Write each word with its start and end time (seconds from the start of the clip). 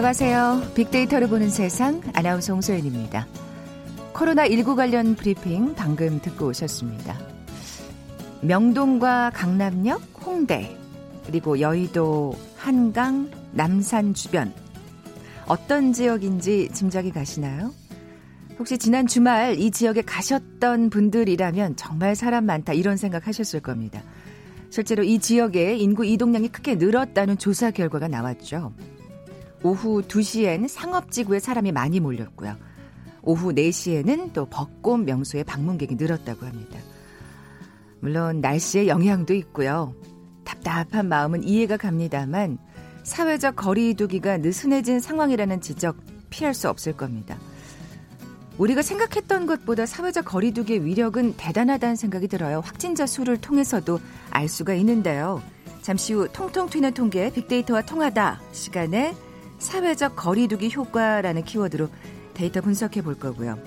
안녕하세요. 0.00 0.72
빅데이터를 0.74 1.28
보는 1.28 1.50
세상 1.50 2.00
아나운서 2.14 2.54
홍소연입니다. 2.54 3.26
코로나19 4.14 4.74
관련 4.74 5.14
브리핑 5.14 5.74
방금 5.74 6.22
듣고 6.22 6.46
오셨습니다. 6.46 7.18
명동과 8.40 9.32
강남역, 9.34 10.00
홍대, 10.24 10.74
그리고 11.26 11.60
여의도, 11.60 12.34
한강, 12.56 13.30
남산 13.52 14.14
주변. 14.14 14.54
어떤 15.46 15.92
지역인지 15.92 16.70
짐작이 16.72 17.10
가시나요? 17.10 17.70
혹시 18.58 18.78
지난 18.78 19.06
주말 19.06 19.58
이 19.58 19.70
지역에 19.70 20.00
가셨던 20.00 20.88
분들이라면 20.88 21.76
정말 21.76 22.16
사람 22.16 22.46
많다 22.46 22.72
이런 22.72 22.96
생각 22.96 23.26
하셨을 23.26 23.60
겁니다. 23.60 24.02
실제로 24.70 25.02
이 25.02 25.18
지역에 25.18 25.76
인구 25.76 26.06
이동량이 26.06 26.48
크게 26.48 26.76
늘었다는 26.76 27.36
조사 27.36 27.70
결과가 27.70 28.08
나왔죠. 28.08 28.72
오후 29.62 30.02
2시엔 30.02 30.68
상업지구에 30.68 31.38
사람이 31.38 31.72
많이 31.72 32.00
몰렸고요. 32.00 32.56
오후 33.22 33.52
4시에는 33.52 34.32
또 34.32 34.46
벚꽃 34.46 35.00
명소에 35.00 35.42
방문객이 35.44 35.96
늘었다고 35.96 36.46
합니다. 36.46 36.78
물론 38.00 38.40
날씨의 38.40 38.88
영향도 38.88 39.34
있고요. 39.34 39.94
답답한 40.44 41.08
마음은 41.08 41.44
이해가 41.44 41.76
갑니다만 41.76 42.58
사회적 43.02 43.56
거리두기가 43.56 44.38
느슨해진 44.38 45.00
상황이라는 45.00 45.60
지적 45.60 45.96
피할 46.30 46.54
수 46.54 46.68
없을 46.68 46.94
겁니다. 46.94 47.36
우리가 48.58 48.82
생각했던 48.82 49.46
것보다 49.46 49.86
사회적 49.86 50.24
거리두기의 50.26 50.84
위력은 50.84 51.34
대단하다는 51.36 51.96
생각이 51.96 52.28
들어요. 52.28 52.60
확진자 52.60 53.06
수를 53.06 53.38
통해서도 53.38 53.98
알 54.30 54.48
수가 54.48 54.74
있는데요. 54.74 55.42
잠시 55.82 56.12
후 56.12 56.28
통통 56.30 56.68
튀는 56.68 56.92
통계 56.92 57.32
빅데이터와 57.32 57.82
통하다 57.82 58.40
시간에 58.52 59.14
사회적 59.60 60.16
거리두기 60.16 60.72
효과라는 60.74 61.44
키워드로 61.44 61.88
데이터 62.34 62.60
분석해 62.60 63.02
볼 63.02 63.16
거고요. 63.18 63.58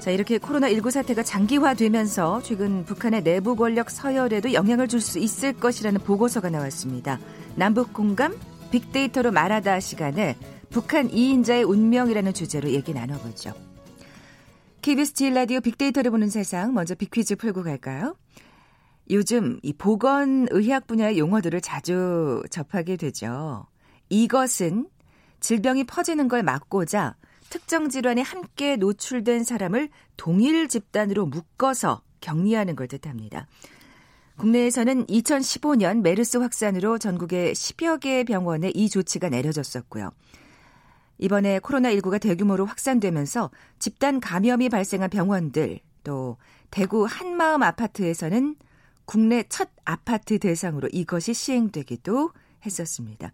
자, 0.00 0.10
이렇게 0.10 0.38
코로나19 0.38 0.90
사태가 0.90 1.22
장기화되면서 1.22 2.42
최근 2.42 2.84
북한의 2.84 3.22
내부 3.22 3.56
권력 3.56 3.90
서열에도 3.90 4.52
영향을 4.52 4.88
줄 4.88 5.00
수 5.00 5.18
있을 5.18 5.52
것이라는 5.52 6.00
보고서가 6.00 6.50
나왔습니다. 6.50 7.18
남북 7.54 7.92
공감 7.92 8.34
빅데이터로 8.70 9.32
말하다 9.32 9.80
시간에 9.80 10.36
북한 10.70 11.08
2인자의 11.08 11.68
운명이라는 11.68 12.34
주제로 12.34 12.70
얘기 12.70 12.92
나눠보죠. 12.92 13.52
KBS 14.82 15.14
제1 15.14 15.30
라디오 15.30 15.60
빅데이터를 15.60 16.10
보는 16.10 16.28
세상 16.28 16.72
먼저 16.74 16.94
빅퀴즈 16.94 17.36
풀고 17.36 17.62
갈까요? 17.64 18.16
요즘 19.10 19.58
이 19.62 19.72
보건의학 19.72 20.86
분야의 20.86 21.18
용어들을 21.18 21.60
자주 21.60 22.42
접하게 22.50 22.96
되죠. 22.96 23.66
이것은 24.08 24.88
질병이 25.40 25.84
퍼지는 25.84 26.28
걸 26.28 26.42
막고자 26.42 27.16
특정 27.50 27.88
질환에 27.88 28.22
함께 28.22 28.76
노출된 28.76 29.44
사람을 29.44 29.88
동일 30.16 30.68
집단으로 30.68 31.26
묶어서 31.26 32.02
격리하는 32.20 32.76
걸 32.76 32.88
뜻합니다. 32.88 33.46
국내에서는 34.38 35.06
2015년 35.06 36.02
메르스 36.02 36.36
확산으로 36.36 36.98
전국의 36.98 37.54
10여 37.54 38.00
개의 38.00 38.24
병원에 38.24 38.70
이 38.74 38.88
조치가 38.88 39.28
내려졌었고요. 39.28 40.10
이번에 41.18 41.60
코로나19가 41.60 42.20
대규모로 42.20 42.66
확산되면서 42.66 43.50
집단 43.78 44.20
감염이 44.20 44.68
발생한 44.68 45.08
병원들, 45.08 45.80
또 46.04 46.36
대구 46.70 47.06
한마음 47.06 47.62
아파트에서는 47.62 48.56
국내 49.06 49.44
첫 49.48 49.70
아파트 49.84 50.38
대상으로 50.38 50.88
이것이 50.92 51.32
시행되기도 51.32 52.32
했었습니다. 52.66 53.32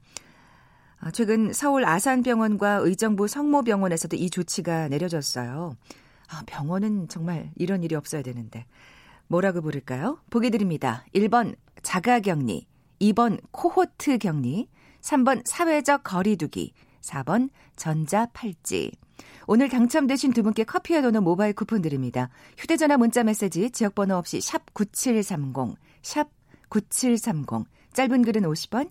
아, 1.05 1.11
최근 1.11 1.53
서울 1.53 1.85
아산병원과 1.85 2.75
의정부 2.77 3.27
성모병원에서도 3.27 4.17
이 4.17 4.31
조치가 4.31 4.87
내려졌어요. 4.87 5.77
아, 6.29 6.43
병원은 6.47 7.09
정말 7.09 7.51
이런 7.57 7.83
일이 7.83 7.97
없어야 7.97 8.23
되는데. 8.23 8.67
뭐라고 9.27 9.63
부를까요? 9.63 10.21
보기 10.31 10.51
드립니다. 10.51 11.05
1번 11.13 11.57
자가 11.83 12.21
격리, 12.21 12.69
2번 13.01 13.41
코호트 13.51 14.17
격리, 14.19 14.69
3번 15.01 15.43
사회적 15.45 16.05
거리두기, 16.05 16.73
4번 17.01 17.51
전자팔찌. 17.75 18.93
오늘 19.49 19.69
당첨되신 19.69 20.33
두 20.33 20.45
분께 20.45 20.63
커피와 20.63 21.03
도넛 21.03 21.21
모바일 21.25 21.53
쿠폰 21.53 21.83
드립니다. 21.83 22.29
휴대전화 22.57 22.97
문자 22.97 23.25
메시지 23.25 23.73
지역번호 23.73 24.15
없이 24.15 24.41
샵 24.41 24.73
9730, 24.73 25.75
샵 26.03 26.29
9730. 26.69 27.67
짧은 27.93 28.23
글은 28.23 28.43
50원, 28.43 28.91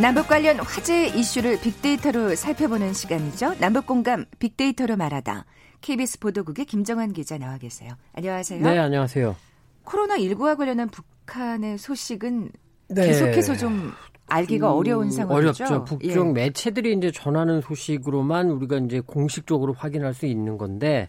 남북 0.00 0.26
관련 0.26 0.58
화제 0.58 1.06
이슈를 1.06 1.60
빅데이터로 1.60 2.34
살펴보는 2.34 2.92
시간이죠. 2.94 3.54
남북 3.60 3.86
공감 3.86 4.24
빅데이터로 4.40 4.96
말하다. 4.96 5.44
KBS 5.82 6.18
보도국의 6.18 6.64
김정환 6.64 7.12
기자 7.12 7.38
나와 7.38 7.58
계세요. 7.58 7.92
안녕하세요. 8.14 8.60
네, 8.60 8.76
안녕하세요. 8.78 9.36
코로나19와 9.84 10.56
관련한 10.56 10.88
북한의 10.88 11.78
소식은 11.78 12.50
네. 12.88 13.06
계속해서 13.06 13.56
좀 13.56 13.92
알기가 14.26 14.72
음, 14.72 14.78
어려운 14.78 15.10
상황이죠. 15.12 15.64
어렵죠. 15.64 15.84
북쪽 15.84 16.28
예. 16.28 16.32
매체들이 16.32 16.94
이제 16.94 17.12
전하는 17.12 17.60
소식으로만 17.60 18.50
우리가 18.50 18.78
이제 18.78 19.00
공식적으로 19.00 19.74
확인할 19.74 20.12
수 20.12 20.26
있는 20.26 20.58
건데 20.58 21.08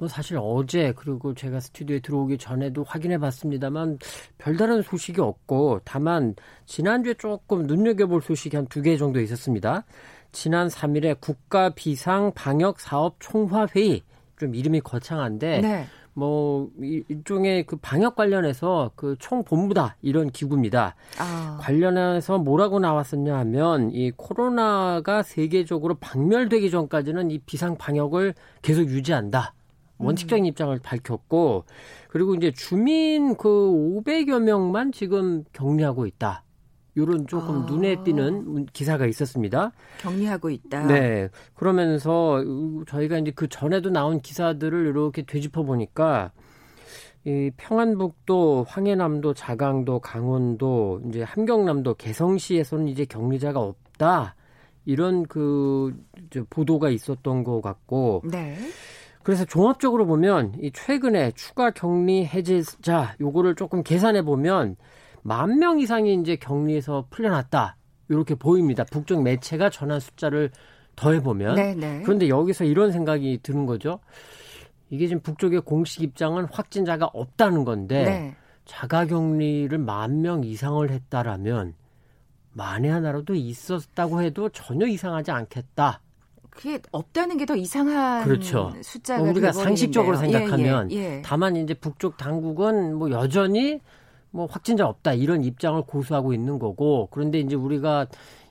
뭐 0.00 0.08
사실 0.08 0.38
어제 0.40 0.94
그리고 0.96 1.34
제가 1.34 1.60
스튜디오에 1.60 2.00
들어오기 2.00 2.38
전에도 2.38 2.82
확인해 2.84 3.18
봤습니다만 3.18 3.98
별다른 4.38 4.80
소식이 4.82 5.20
없고 5.20 5.80
다만 5.84 6.34
지난주에 6.64 7.14
조금 7.14 7.66
눈여겨볼 7.66 8.22
소식이 8.22 8.56
한 8.56 8.66
두 8.66 8.80
개 8.82 8.96
정도 8.96 9.20
있었습니다. 9.20 9.84
지난 10.32 10.68
3일에 10.68 11.20
국가 11.20 11.68
비상 11.70 12.32
방역 12.34 12.80
사업 12.80 13.16
총화 13.18 13.66
회의 13.76 14.02
좀 14.38 14.54
이름이 14.54 14.80
거창한데 14.80 15.60
네. 15.60 15.86
뭐 16.14 16.70
일종의 16.80 17.64
그 17.66 17.76
방역 17.76 18.16
관련해서 18.16 18.92
그 18.94 19.16
총본부다 19.18 19.96
이런 20.00 20.30
기구입니다. 20.30 20.94
아. 21.18 21.58
관련해서 21.60 22.38
뭐라고 22.38 22.78
나왔었냐 22.78 23.36
하면 23.38 23.90
이 23.92 24.10
코로나가 24.16 25.22
세계적으로 25.22 25.96
박멸되기 25.96 26.70
전까지는 26.70 27.30
이 27.30 27.38
비상 27.40 27.76
방역을 27.76 28.32
계속 28.62 28.88
유지한다. 28.88 29.52
원칙적인 30.00 30.46
입장을 30.46 30.78
밝혔고 30.82 31.64
그리고 32.08 32.34
이제 32.34 32.50
주민 32.52 33.36
그 33.36 33.48
500여 33.48 34.40
명만 34.40 34.92
지금 34.92 35.44
격리하고 35.52 36.06
있다. 36.06 36.44
요런 36.96 37.26
조금 37.26 37.62
아. 37.62 37.66
눈에 37.66 38.02
띄는 38.02 38.66
기사가 38.66 39.06
있었습니다. 39.06 39.72
격리하고 40.00 40.50
있다. 40.50 40.86
네. 40.86 41.28
그러면서 41.54 42.42
저희가 42.88 43.18
이제 43.18 43.30
그 43.30 43.48
전에도 43.48 43.90
나온 43.90 44.20
기사들을 44.20 44.86
이렇게 44.86 45.22
되짚어 45.22 45.62
보니까 45.62 46.32
이 47.24 47.50
평안북도, 47.56 48.64
황해남도, 48.66 49.34
자강도, 49.34 50.00
강원도, 50.00 51.02
이제 51.08 51.22
함경남도, 51.22 51.94
개성시에서는 51.94 52.88
이제 52.88 53.04
격리자가 53.04 53.60
없다. 53.60 54.34
이런 54.86 55.24
그 55.24 55.94
보도가 56.48 56.88
있었던 56.88 57.44
것 57.44 57.60
같고. 57.60 58.22
네. 58.30 58.56
그래서 59.22 59.44
종합적으로 59.44 60.06
보면 60.06 60.54
이 60.60 60.70
최근에 60.72 61.32
추가 61.32 61.70
격리 61.70 62.24
해제자 62.26 63.14
요거를 63.20 63.54
조금 63.54 63.82
계산해 63.82 64.22
보면 64.22 64.76
만 65.22 65.58
명 65.58 65.78
이상이 65.78 66.14
이제 66.14 66.36
격리에서 66.36 67.06
풀려났다. 67.10 67.76
이렇게 68.08 68.34
보입니다. 68.34 68.84
북쪽 68.84 69.22
매체가 69.22 69.68
전한 69.70 70.00
숫자를 70.00 70.50
더해 70.96 71.22
보면. 71.22 71.54
네, 71.54 71.74
그런데 72.02 72.28
여기서 72.28 72.64
이런 72.64 72.90
생각이 72.92 73.40
드는 73.42 73.66
거죠. 73.66 74.00
이게 74.88 75.06
지금 75.06 75.20
북쪽의 75.22 75.60
공식 75.60 76.02
입장은 76.02 76.46
확진자가 76.50 77.06
없다는 77.12 77.64
건데 77.64 78.04
네. 78.04 78.36
자가 78.64 79.04
격리를 79.06 79.76
만 79.78 80.22
명 80.22 80.42
이상을 80.42 80.90
했다라면 80.90 81.74
만에 82.52 82.88
하나라도 82.88 83.34
있었다고 83.34 84.22
해도 84.22 84.48
전혀 84.48 84.86
이상하지 84.86 85.30
않겠다. 85.30 86.00
그게 86.50 86.80
없다는 86.92 87.36
게 87.38 87.46
더 87.46 87.56
이상한 87.56 88.24
그렇죠. 88.24 88.72
숫자가 88.82 89.22
우리가 89.22 89.52
상식적으로 89.52 90.16
생각하면 90.16 90.90
예, 90.92 90.96
예, 90.96 91.16
예. 91.18 91.22
다만 91.24 91.56
이제 91.56 91.74
북쪽 91.74 92.16
당국은 92.16 92.94
뭐 92.96 93.10
여전히 93.10 93.80
뭐 94.30 94.46
확진자 94.46 94.86
없다 94.86 95.14
이런 95.14 95.42
입장을 95.42 95.80
고수하고 95.82 96.32
있는 96.34 96.58
거고 96.58 97.08
그런데 97.10 97.38
이제 97.40 97.56
우리가 97.56 98.06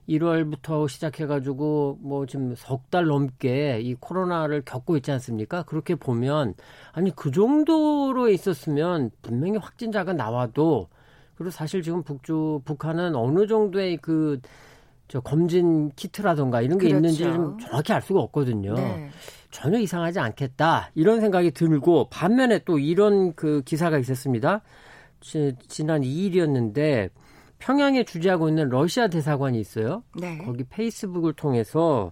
1월부터 0.10 0.90
시작해가지고 0.90 2.00
뭐 2.02 2.26
지금 2.26 2.56
석 2.56 2.90
달 2.90 3.06
넘게 3.06 3.80
이 3.82 3.94
코로나를 3.94 4.64
겪고 4.66 4.98
있지 4.98 5.12
않습니까? 5.12 5.62
그렇게 5.64 5.94
보면 5.94 6.56
아니 6.92 7.16
그 7.16 7.30
정도로 7.32 8.30
있었으면 8.30 9.12
분명히 9.22 9.58
확진자가 9.58 10.14
나와도 10.14 10.88
그리고 11.36 11.52
사실 11.52 11.84
지금 11.84 12.02
북주 12.04 12.62
북한은 12.66 13.16
어느 13.16 13.46
정도의 13.46 13.98
그 13.98 14.40
저 15.10 15.20
검진 15.20 15.90
키트라던가 15.96 16.62
이런 16.62 16.78
게 16.78 16.88
그렇죠. 16.88 16.96
있는지 16.96 17.24
좀 17.24 17.58
정확히 17.58 17.92
알 17.92 18.02
수가 18.02 18.22
없거든요. 18.22 18.76
네. 18.76 19.10
전혀 19.50 19.80
이상하지 19.80 20.20
않겠다 20.20 20.92
이런 20.94 21.20
생각이 21.20 21.52
들고 21.52 22.10
반면에 22.10 22.60
또 22.60 22.78
이런 22.78 23.34
그 23.34 23.64
기사가 23.64 23.98
있었습니다. 23.98 24.62
지, 25.20 25.56
지난 25.68 26.02
2일이었는데 26.02 27.10
평양에 27.58 28.04
주재하고 28.06 28.50
있는 28.50 28.70
러시아 28.70 29.08
대사관이 29.08 29.60
있어요. 29.60 30.04
네. 30.16 30.38
거기 30.38 30.64
페이스북을 30.64 31.34
통해서 31.34 32.12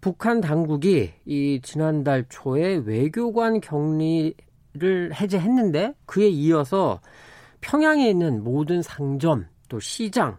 북한 0.00 0.40
당국이 0.40 1.10
이 1.26 1.60
지난달 1.62 2.26
초에 2.28 2.76
외교관 2.84 3.60
격리를 3.60 4.34
해제했는데 5.14 5.94
그에 6.06 6.28
이어서 6.28 7.00
평양에 7.60 8.08
있는 8.08 8.44
모든 8.44 8.82
상점, 8.82 9.46
또 9.68 9.80
시장, 9.80 10.36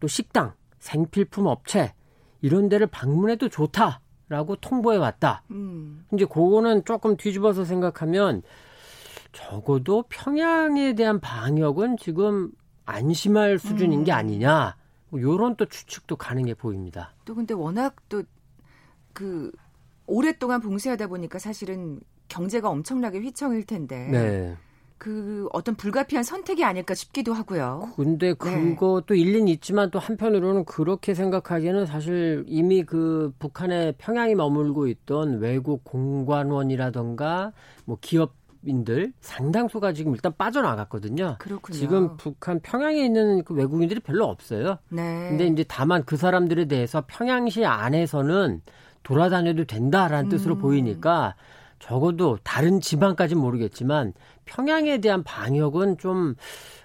또 0.00 0.06
식당, 0.06 0.52
생필품 0.78 1.46
업체 1.46 1.94
이런 2.40 2.68
데를 2.68 2.86
방문해도 2.86 3.48
좋다라고 3.48 4.56
통보해 4.60 4.96
왔다. 4.96 5.42
음. 5.50 6.04
이제 6.14 6.24
그거는 6.24 6.84
조금 6.84 7.16
뒤집어서 7.16 7.64
생각하면 7.64 8.42
적어도 9.32 10.04
평양에 10.08 10.94
대한 10.94 11.20
방역은 11.20 11.96
지금 11.98 12.50
안심할 12.86 13.58
수준인 13.58 14.00
음. 14.00 14.04
게 14.04 14.12
아니냐. 14.12 14.76
뭐 15.10 15.20
요런 15.20 15.56
또 15.56 15.66
추측도 15.66 16.16
가능해 16.16 16.54
보입니다. 16.54 17.14
또 17.24 17.34
근데 17.34 17.54
워낙 17.54 17.96
또 18.08 18.22
그 19.18 19.50
오랫동안 20.06 20.60
봉쇄하다 20.60 21.08
보니까 21.08 21.40
사실은 21.40 21.98
경제가 22.28 22.68
엄청나게 22.70 23.18
휘청일 23.18 23.66
텐데. 23.66 24.08
네. 24.08 24.56
그 24.98 25.48
어떤 25.52 25.74
불가피한 25.76 26.24
선택이 26.24 26.64
아닐까 26.64 26.94
싶기도 26.94 27.32
하고요. 27.32 27.92
근데 27.96 28.28
네. 28.28 28.34
그것도 28.34 29.14
네. 29.14 29.20
일리는 29.20 29.48
있지만 29.48 29.90
또 29.90 29.98
한편으로는 29.98 30.64
그렇게 30.64 31.14
생각하기에는 31.14 31.86
사실 31.86 32.44
이미 32.46 32.82
그 32.82 33.32
북한의 33.38 33.94
평양이 33.98 34.34
머물고 34.34 34.88
있던 34.88 35.38
외국 35.38 35.84
공관원이라던가 35.84 37.52
뭐 37.84 37.98
기업 38.00 38.36
인들 38.64 39.12
상당수가 39.20 39.92
지금 39.92 40.14
일단 40.14 40.32
빠져나갔거든요. 40.36 41.36
그렇군요. 41.38 41.78
지금 41.78 42.16
북한 42.16 42.58
평양에 42.60 43.04
있는 43.04 43.44
그 43.44 43.54
외국인들이 43.54 44.00
별로 44.00 44.24
없어요. 44.24 44.78
네. 44.88 45.28
근데 45.28 45.46
이제 45.46 45.64
다만 45.66 46.04
그 46.04 46.16
사람들에 46.16 46.64
대해서 46.64 47.04
평양시 47.06 47.64
안에서는 47.64 48.60
돌아다녀도 49.04 49.64
된다라는 49.64 50.26
음. 50.26 50.28
뜻으로 50.28 50.58
보이니까 50.58 51.36
적어도 51.78 52.38
다른 52.42 52.80
지방까지는 52.80 53.40
모르겠지만 53.40 54.12
평양에 54.44 54.98
대한 54.98 55.22
방역은 55.22 55.98
좀 55.98 56.34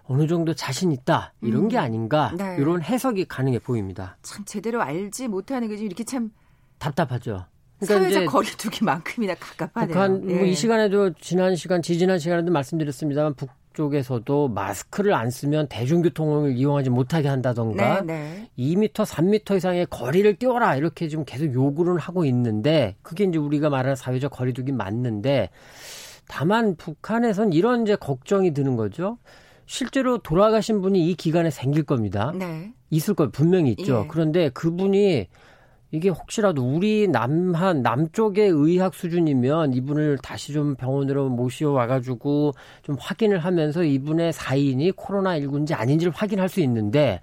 어느 0.04 0.28
정도 0.28 0.54
자신 0.54 0.92
있다 0.92 1.34
이런 1.42 1.64
음. 1.64 1.68
게 1.70 1.78
아닌가 1.78 2.34
네. 2.38 2.58
이런 2.60 2.82
해석이 2.82 3.26
가능해 3.26 3.60
보입니다. 3.60 4.18
참 4.22 4.44
제대로 4.46 4.82
알지 4.82 5.28
못하는 5.28 5.68
게 5.68 5.76
이렇게 5.76 6.04
참 6.04 6.32
답답하죠. 6.78 7.46
그러니까 7.80 8.12
사회적 8.12 8.32
거리두기만큼이나 8.32 9.36
갑갑하네요. 9.36 9.88
북한 9.88 10.30
예. 10.30 10.36
뭐이 10.36 10.50
네. 10.50 10.54
시간에도 10.54 11.14
지난 11.14 11.56
시간 11.56 11.82
지지난 11.82 12.20
시간에도 12.20 12.52
말씀드렸습니다만 12.52 13.34
북 13.36 13.50
쪽에서도 13.74 14.50
마스크를 14.50 15.14
안 15.14 15.30
쓰면 15.30 15.68
대중교통을 15.68 16.56
이용하지 16.56 16.90
못하게 16.90 17.28
한다던가 17.28 18.02
네, 18.02 18.14
네. 18.14 18.50
2m, 18.58 18.94
3m 18.94 19.58
이상의 19.58 19.88
거리를 19.90 20.36
띄워라 20.36 20.76
이렇게 20.76 21.08
지금 21.08 21.26
계속 21.26 21.54
요구를 21.54 21.98
하고 21.98 22.26
있는데 22.26 22.96
그게 23.02 23.24
이제 23.24 23.38
우리가 23.38 23.70
말하는 23.70 23.96
사회적 23.96 24.32
거리두기 24.32 24.72
맞는데 24.72 25.50
다만 26.28 26.76
북한에선 26.76 27.54
이런 27.54 27.84
이제 27.84 27.96
걱정이 27.96 28.54
드는 28.54 28.76
거죠. 28.76 29.18
실제로 29.66 30.18
돌아가신 30.18 30.82
분이 30.82 31.10
이 31.10 31.16
기간에 31.16 31.50
생길 31.50 31.84
겁니다. 31.84 32.32
네. 32.36 32.74
있을 32.90 33.14
거 33.16 33.30
분명히 33.30 33.72
있죠. 33.72 34.04
예. 34.04 34.08
그런데 34.08 34.50
그분이 34.50 35.28
이게 35.94 36.10
혹시라도 36.10 36.64
우리 36.64 37.08
남한 37.08 37.84
남쪽의 37.84 38.50
의학 38.50 38.96
수준이면 38.96 39.74
이분을 39.74 40.18
다시 40.24 40.52
좀 40.52 40.74
병원으로 40.74 41.30
모셔와 41.30 41.86
가지고 41.86 42.54
좀 42.82 42.98
확인을 43.00 43.38
하면서 43.38 43.84
이분의 43.84 44.34
사인이 44.34 44.90
코로나 44.94 45.40
19인지 45.40 45.80
아닌지를 45.80 46.12
확인할 46.12 46.50
수 46.50 46.62
있는데 46.62 47.20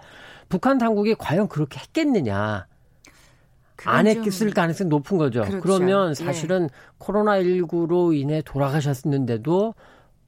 북한 0.48 0.78
당국이 0.78 1.16
과연 1.16 1.48
그렇게 1.48 1.80
했겠느냐? 1.80 2.68
안 3.86 4.06
했을 4.06 4.50
가능성이 4.52 4.88
높은 4.88 5.18
거죠. 5.18 5.40
그렇죠. 5.40 5.60
그러면 5.60 6.10
예. 6.10 6.14
사실은 6.14 6.64
예. 6.64 6.68
코로나 6.98 7.40
19로 7.40 8.16
인해 8.16 8.40
돌아가셨는데도 8.40 9.74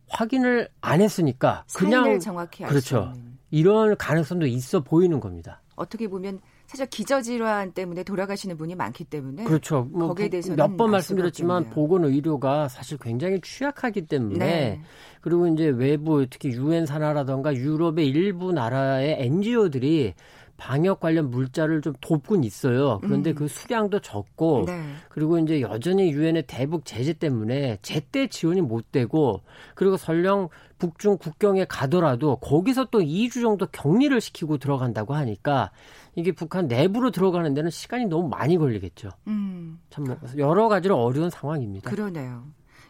확인을 0.09 0.69
안 0.81 1.01
했으니까 1.01 1.65
그냥 1.77 2.19
그렇죠. 2.67 3.13
이런 3.53 3.97
가능성도 3.97 4.47
있어 4.47 4.81
보이는 4.81 5.21
겁니다. 5.21 5.61
어떻게 5.77 6.09
보면 6.09 6.41
사실 6.73 6.87
기저질환 6.87 7.73
때문에 7.73 8.03
돌아가시는 8.03 8.57
분이 8.57 8.75
많기 8.77 9.05
때문에 9.05 9.45
그렇죠. 9.45 9.87
뭐 9.93 10.09
거기에 10.09 10.31
대해서 10.31 10.55
몇 10.57 10.73
번 10.79 10.91
말씀드렸지만 10.93 11.69
보건 11.69 12.05
의료가 12.05 12.69
사실 12.69 12.97
굉장히 12.97 13.43
취약하기 13.43 14.07
때문에 14.07 14.39
네. 14.39 14.81
그리고 15.21 15.47
이제 15.49 15.67
외부 15.67 16.27
특히 16.31 16.49
유엔 16.53 16.87
산하라던가 16.87 17.55
유럽의 17.55 18.09
일부 18.09 18.53
나라의 18.53 19.17
NGO들이 19.21 20.15
방역 20.57 21.01
관련 21.01 21.29
물자를 21.31 21.83
좀 21.83 21.93
돕곤 22.01 22.45
있어요. 22.45 23.01
그런데 23.03 23.31
음. 23.31 23.35
그 23.35 23.49
수량도 23.49 23.99
적고 24.01 24.65
네. 24.67 24.81
그리고 25.11 25.39
이제 25.39 25.61
여전히 25.61 26.11
유엔의 26.13 26.45
대북 26.47 26.85
제재 26.87 27.13
때문에 27.13 27.79
제때 27.83 28.29
지원이 28.29 28.63
못 28.63 28.93
되고 28.93 29.43
그리고 29.75 29.97
설령 29.99 30.49
북중 30.79 31.19
국경에 31.19 31.65
가더라도 31.65 32.37
거기서 32.37 32.87
또 32.87 33.01
2주 33.01 33.43
정도 33.43 33.67
격리를 33.67 34.19
시키고 34.21 34.59
들어간다고 34.59 35.15
하니까 35.15 35.71
이게 36.15 36.33
북한 36.33 36.67
내부로 36.69 37.11
들어가는 37.11 37.55
데는 37.55 37.71
시간이 37.71 38.07
너무 38.07 38.29
많이 38.29 38.57
걸리겠죠. 38.59 39.09
음. 39.29 39.79
참뭐 39.91 40.17
여러 40.39 40.69
가지로 40.69 40.97
어려운 41.03 41.31
상황입니다. 41.31 41.91
그러네요. 41.91 42.45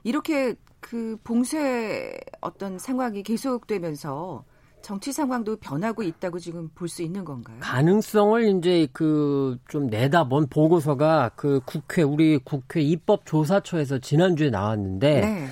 이렇게 0.04 0.54
그 0.80 1.16
봉쇄 1.22 2.18
어떤 2.40 2.78
상황이 2.78 3.22
계속되면서 3.22 4.44
정치 4.82 5.12
상황도 5.12 5.58
변하고 5.58 6.02
있다고 6.02 6.40
지금 6.40 6.68
볼 6.74 6.88
수 6.88 7.02
있는 7.04 7.24
건가요? 7.24 7.56
가능성을 7.60 8.58
이제 8.58 8.88
그 8.92 9.56
좀 9.68 9.86
내다본 9.86 10.48
보고서가 10.48 11.30
그 11.36 11.60
국회 11.64 12.02
우리 12.02 12.36
국회 12.38 12.80
입법조사처에서 12.80 13.98
지난주에 14.00 14.50
나왔는데 14.50 15.20
네. 15.20 15.46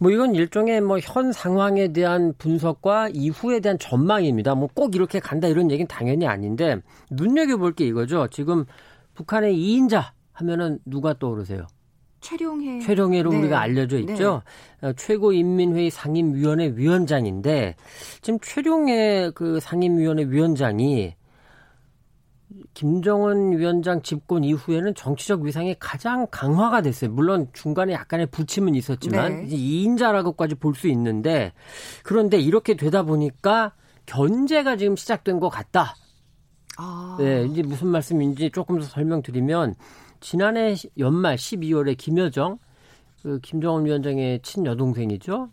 뭐 0.00 0.10
이건 0.10 0.34
일종의 0.34 0.80
뭐 0.80 0.98
현 1.02 1.30
상황에 1.32 1.88
대한 1.92 2.32
분석과 2.38 3.10
이후에 3.12 3.60
대한 3.60 3.78
전망입니다. 3.78 4.54
뭐 4.54 4.68
꼭 4.74 4.94
이렇게 4.94 5.20
간다 5.20 5.46
이런 5.48 5.70
얘기는 5.70 5.86
당연히 5.86 6.26
아닌데 6.26 6.76
눈여겨볼 7.10 7.74
게 7.74 7.84
이거죠. 7.86 8.28
지금 8.30 8.64
북한의 9.14 9.54
2인자 9.54 10.10
하면은 10.32 10.78
누가 10.86 11.12
떠오르세요? 11.18 11.66
최룡해. 12.22 12.80
최룡해로 12.80 13.30
네. 13.30 13.38
우리가 13.38 13.60
알려져 13.60 13.96
네. 13.96 14.02
있죠. 14.02 14.42
네. 14.82 14.92
최고인민회의 14.94 15.90
상임위원회 15.90 16.72
위원장인데 16.76 17.76
지금 18.22 18.38
최룡해 18.40 19.32
그 19.34 19.60
상임위원회 19.60 20.24
위원장이 20.28 21.14
김정은 22.74 23.58
위원장 23.58 24.02
집권 24.02 24.44
이후에는 24.44 24.94
정치적 24.94 25.42
위상이 25.42 25.74
가장 25.78 26.26
강화가 26.30 26.82
됐어요. 26.82 27.10
물론 27.10 27.48
중간에 27.52 27.92
약간의 27.92 28.26
부침은 28.26 28.74
있었지만 28.74 29.36
네. 29.36 29.44
이제 29.46 29.56
2인자라고까지 29.56 30.58
볼 30.58 30.74
수 30.74 30.88
있는데 30.88 31.52
그런데 32.02 32.38
이렇게 32.38 32.74
되다 32.74 33.02
보니까 33.02 33.74
견제가 34.06 34.76
지금 34.76 34.96
시작된 34.96 35.40
것 35.40 35.48
같다. 35.48 35.94
아. 36.78 37.16
네, 37.18 37.44
이제 37.44 37.62
무슨 37.62 37.88
말씀인지 37.88 38.50
조금 38.50 38.78
더 38.78 38.86
설명드리면 38.86 39.74
지난해 40.20 40.74
연말 40.98 41.36
12월에 41.36 41.96
김여정 41.96 42.58
그 43.22 43.38
김정은 43.40 43.84
위원장의 43.84 44.40
친여동생이죠. 44.42 45.50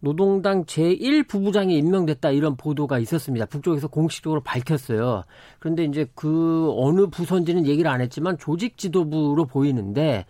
노동당 0.00 0.64
제1부부장이 0.64 1.72
임명됐다 1.72 2.30
이런 2.30 2.56
보도가 2.56 2.98
있었습니다. 2.98 3.46
북쪽에서 3.46 3.88
공식적으로 3.88 4.40
밝혔어요. 4.42 5.24
그런데 5.58 5.84
이제 5.84 6.06
그 6.14 6.72
어느 6.76 7.06
부서인지는 7.06 7.66
얘기를 7.66 7.90
안 7.90 8.00
했지만 8.00 8.38
조직 8.38 8.78
지도부로 8.78 9.44
보이는데 9.46 10.24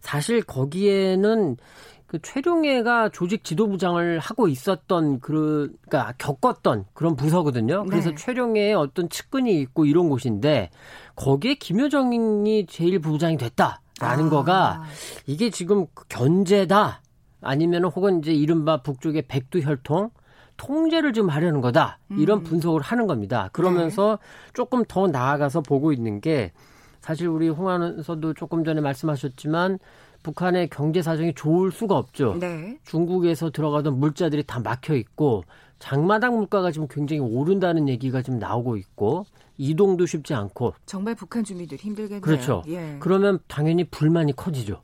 사실 0.00 0.42
거기에는 0.42 1.56
그 2.06 2.20
최룡해가 2.22 3.08
조직 3.08 3.42
지도부장을 3.42 4.20
하고 4.20 4.46
있었던 4.46 5.18
그 5.18 5.74
그러니까 5.88 6.12
겪었던 6.18 6.84
그런 6.92 7.16
부서거든요. 7.16 7.86
그래서 7.86 8.10
네. 8.10 8.16
최룡해의 8.16 8.74
어떤 8.74 9.08
측근이 9.08 9.58
있고 9.62 9.84
이런 9.86 10.08
곳인데 10.08 10.70
거기에 11.16 11.54
김여정이 11.54 12.66
제일 12.66 13.00
부부장이 13.00 13.36
됐다 13.36 13.80
라는 14.00 14.26
아. 14.26 14.30
거가 14.30 14.82
이게 15.26 15.50
지금 15.50 15.86
견제다 16.08 17.00
아니면 17.40 17.84
혹은 17.84 18.18
이제 18.20 18.32
이른바 18.32 18.82
북쪽의 18.82 19.22
백두혈통 19.28 20.10
통제를 20.56 21.12
좀 21.12 21.28
하려는 21.28 21.60
거다. 21.60 21.98
이런 22.10 22.38
음. 22.38 22.44
분석을 22.44 22.80
하는 22.80 23.06
겁니다. 23.06 23.50
그러면서 23.52 24.18
네. 24.20 24.52
조금 24.52 24.84
더 24.84 25.06
나아가서 25.08 25.62
보고 25.62 25.92
있는 25.92 26.20
게 26.20 26.52
사실 27.00 27.28
우리 27.28 27.48
홍안원서도 27.48 28.34
조금 28.34 28.64
전에 28.64 28.80
말씀하셨지만 28.80 29.78
북한의 30.22 30.70
경제 30.70 31.02
사정이 31.02 31.34
좋을 31.34 31.70
수가 31.70 31.96
없죠. 31.98 32.36
네. 32.40 32.78
중국에서 32.84 33.50
들어가던 33.50 33.98
물자들이 33.98 34.44
다 34.44 34.60
막혀 34.60 34.94
있고 34.94 35.44
장마당 35.78 36.36
물가가 36.36 36.70
지금 36.70 36.88
굉장히 36.88 37.20
오른다는 37.20 37.88
얘기가 37.88 38.22
지금 38.22 38.38
나오고 38.38 38.76
있고 38.78 39.26
이동도 39.56 40.06
쉽지 40.06 40.34
않고 40.34 40.74
정말 40.86 41.14
북한 41.14 41.44
주민들 41.44 41.78
힘들겠네요. 41.78 42.20
그렇죠. 42.20 42.62
예. 42.68 42.96
그러면 43.00 43.38
당연히 43.46 43.84
불만이 43.84 44.34
커지죠. 44.36 44.82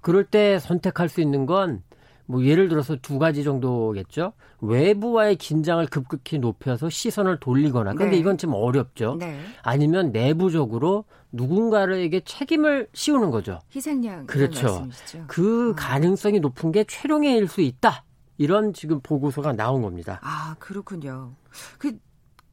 그럴 0.00 0.24
때 0.24 0.58
선택할 0.58 1.08
수 1.08 1.20
있는 1.20 1.46
건 1.46 1.82
뭐 2.30 2.44
예를 2.44 2.68
들어서 2.68 2.96
두 3.02 3.18
가지 3.18 3.42
정도겠죠. 3.42 4.32
외부와의 4.60 5.34
긴장을 5.34 5.84
급격히 5.88 6.38
높여서 6.38 6.88
시선을 6.88 7.40
돌리거나. 7.40 7.94
근데 7.94 8.12
네. 8.12 8.18
이건 8.18 8.38
좀 8.38 8.54
어렵죠. 8.54 9.16
네. 9.18 9.40
아니면 9.62 10.12
내부적으로 10.12 11.06
누군가에게 11.32 12.20
책임을 12.20 12.88
씌우는 12.94 13.32
거죠. 13.32 13.58
희생양 13.74 14.26
그렇죠. 14.26 14.62
말씀이시죠? 14.62 15.24
그 15.26 15.70
어. 15.70 15.74
가능성이 15.74 16.38
높은 16.38 16.70
게 16.70 16.84
최룡해일 16.84 17.48
수 17.48 17.62
있다. 17.62 18.04
이런 18.38 18.72
지금 18.72 19.00
보고서가 19.00 19.52
나온 19.52 19.82
겁니다. 19.82 20.20
아 20.22 20.54
그렇군요. 20.60 21.32
그 21.78 21.98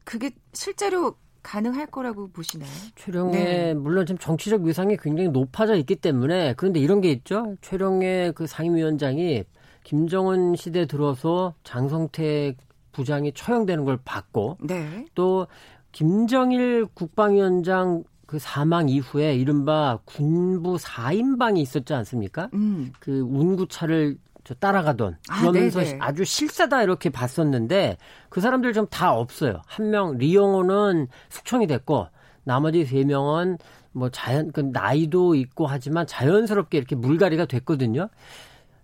그게 0.08 0.32
실제로 0.54 1.16
가능할 1.44 1.88
거라고 1.88 2.30
보시나요? 2.30 2.70
최룡의 2.96 3.34
네. 3.34 3.74
물론 3.74 4.06
지금 4.06 4.18
정치적 4.18 4.62
위상이 4.62 4.96
굉장히 4.96 5.30
높아져 5.30 5.76
있기 5.76 5.98
때문에 5.98 6.54
그런데 6.56 6.80
이런 6.80 7.02
게 7.02 7.12
있죠. 7.12 7.58
최룡의 7.62 8.32
그 8.32 8.48
상임위원장이 8.48 9.44
김정은 9.84 10.56
시대 10.56 10.86
들어서 10.86 11.56
장성택 11.66 12.56
부장이 12.94 13.34
처형되는 13.34 13.84
걸 13.84 14.00
봤고 14.06 14.60
네. 14.62 15.06
또 15.14 15.48
김정일 15.92 16.86
국방위원장 16.94 18.06
그 18.26 18.40
사망 18.40 18.88
이후에 18.88 19.36
이른바 19.36 20.00
군부 20.06 20.78
4인방이 20.78 21.58
있었지 21.58 21.94
않습니까? 21.94 22.50
음. 22.54 22.94
그 23.02 23.20
운구차를 23.20 24.18
저 24.48 24.54
따라가던 24.56 25.18
아, 25.30 25.39
그러면서 25.42 25.82
아, 25.82 25.84
아주 26.00 26.24
실사다 26.24 26.82
이렇게 26.84 27.10
봤었는데 27.10 27.98
그 28.30 28.39
사람들 28.39 28.72
좀 28.72 28.88
다 28.89 29.13
없어요. 29.13 29.62
한 29.68 29.89
명 29.89 30.18
리영호는 30.18 31.08
숙청이 31.30 31.68
됐고 31.68 32.08
나머지 32.46 32.86
세 32.86 33.04
명은 33.04 33.58
뭐 33.92 34.10
자연 34.10 34.51
그 34.54 34.62
나이도 34.62 35.36
있고 35.36 35.68
하지만 35.68 36.08
자연스럽게 36.08 36.77
이렇게 36.77 36.96
물갈이가 36.96 37.46
됐거든요. 37.46 38.08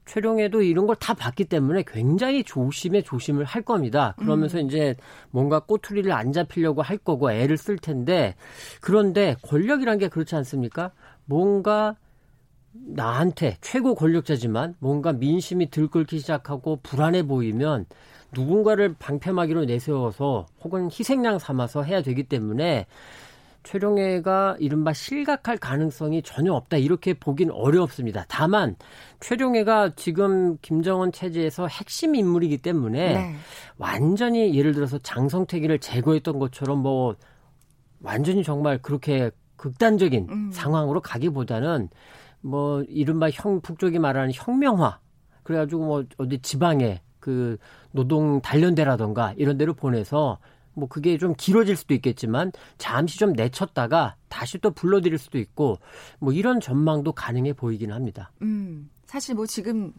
최룡에도 0.05 0.61
이런 0.63 0.85
걸 0.85 0.97
다 0.97 1.13
봤기 1.13 1.45
때문에 1.45 1.83
굉장히 1.87 2.43
조심에 2.43 3.01
조심을 3.01 3.45
할 3.45 3.61
겁니다. 3.61 4.15
그러면서 4.17 4.59
음. 4.59 4.65
이제 4.65 4.95
뭔가 5.31 5.61
꼬투리를 5.61 6.11
안 6.11 6.33
잡히려고 6.33 6.81
할 6.81 6.97
거고 6.97 7.31
애를 7.31 7.55
쓸 7.55 7.77
텐데 7.77 8.35
그런데 8.81 9.37
권력이란 9.43 9.97
게 9.97 10.09
그렇지 10.09 10.35
않습니까? 10.35 10.91
뭔가 11.23 11.95
나한테 12.73 13.57
최고 13.61 13.95
권력자지만 13.95 14.75
뭔가 14.79 15.13
민심이 15.13 15.69
들끓기 15.69 16.19
시작하고 16.19 16.79
불안해 16.81 17.23
보이면 17.27 17.85
누군가를 18.31 18.95
방패막이로 18.97 19.65
내세워서 19.65 20.47
혹은 20.63 20.85
희생양 20.85 21.37
삼아서 21.39 21.83
해야 21.83 22.01
되기 22.01 22.23
때문에 22.23 22.87
최룡해가 23.61 24.57
이른바 24.59 24.91
실각할 24.91 25.57
가능성이 25.57 26.21
전혀 26.21 26.51
없다 26.51 26.77
이렇게 26.77 27.13
보긴 27.13 27.49
어렵습니다. 27.49 28.25
다만 28.27 28.75
최룡해가 29.21 29.91
지금 29.95 30.57
김정은 30.61 31.13
체제에서 31.13 31.67
핵심 31.67 32.15
인물이기 32.15 32.57
때문에 32.57 33.13
네. 33.13 33.35
완전히 33.77 34.53
예를 34.57 34.73
들어서 34.73 34.97
장성태기를 34.97 35.79
제거했던 35.79 36.39
것처럼 36.39 36.79
뭐 36.79 37.15
완전히 38.01 38.43
정말 38.43 38.81
그렇게 38.81 39.31
극단적인 39.55 40.27
음. 40.29 40.51
상황으로 40.51 40.99
가기보다는 40.99 41.87
뭐 42.43 42.83
이른바 42.83 43.29
형 43.29 43.61
북쪽이 43.61 43.99
말하는 43.99 44.31
혁명화 44.33 44.99
그래가지고 45.43 45.85
뭐 45.85 46.03
어디 46.17 46.39
지방에 46.39 47.01
그 47.19 47.57
노동 47.91 48.41
단련대라던가 48.41 49.33
이런 49.37 49.57
데로 49.57 49.73
보내서 49.73 50.39
뭐 50.73 50.87
그게 50.87 51.17
좀 51.17 51.33
길어질 51.37 51.75
수도 51.75 51.93
있겠지만 51.93 52.51
잠시 52.77 53.17
좀 53.17 53.33
내쳤다가 53.33 54.15
다시 54.27 54.57
또 54.57 54.71
불러들일 54.71 55.17
수도 55.17 55.37
있고 55.37 55.77
뭐 56.19 56.33
이런 56.33 56.59
전망도 56.59 57.13
가능해 57.13 57.53
보이기는 57.53 57.93
합니다. 57.93 58.31
음, 58.41 58.89
사실 59.05 59.35
뭐 59.35 59.45
지금 59.45 59.93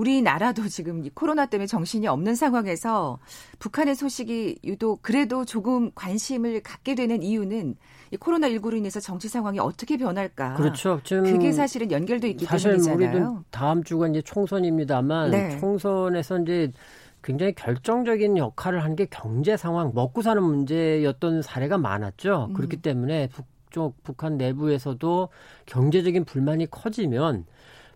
우리나라도 0.00 0.66
지금 0.68 1.08
코로나 1.14 1.44
때문에 1.46 1.66
정신이 1.66 2.06
없는 2.08 2.34
상황에서 2.34 3.18
북한의 3.58 3.94
소식이 3.94 4.60
유독 4.64 5.02
그래도 5.02 5.44
조금 5.44 5.90
관심을 5.94 6.62
갖게 6.62 6.94
되는 6.94 7.22
이유는 7.22 7.76
이 8.12 8.16
코로나 8.16 8.48
19로 8.48 8.76
인해서 8.78 8.98
정치 8.98 9.28
상황이 9.28 9.58
어떻게 9.58 9.96
변할까. 9.98 10.54
그렇죠. 10.54 11.00
지금 11.04 11.24
그게 11.24 11.52
사실은 11.52 11.90
연결돼 11.92 12.30
있기 12.30 12.46
사실 12.46 12.72
때문이잖아요. 12.78 13.26
우리도 13.28 13.44
다음 13.50 13.84
주가 13.84 14.08
이제 14.08 14.22
총선입니다만 14.22 15.30
네. 15.30 15.58
총선에서 15.58 16.38
이제 16.40 16.72
굉장히 17.22 17.54
결정적인 17.54 18.38
역할을 18.38 18.82
한 18.82 18.96
게 18.96 19.06
경제 19.10 19.56
상황, 19.56 19.92
먹고 19.94 20.22
사는 20.22 20.42
문제였던 20.42 21.42
사례가 21.42 21.76
많았죠. 21.78 22.46
음. 22.50 22.54
그렇기 22.54 22.78
때문에 22.78 23.28
북쪽 23.28 24.02
북한 24.02 24.38
내부에서도 24.38 25.28
경제적인 25.66 26.24
불만이 26.24 26.70
커지면 26.70 27.44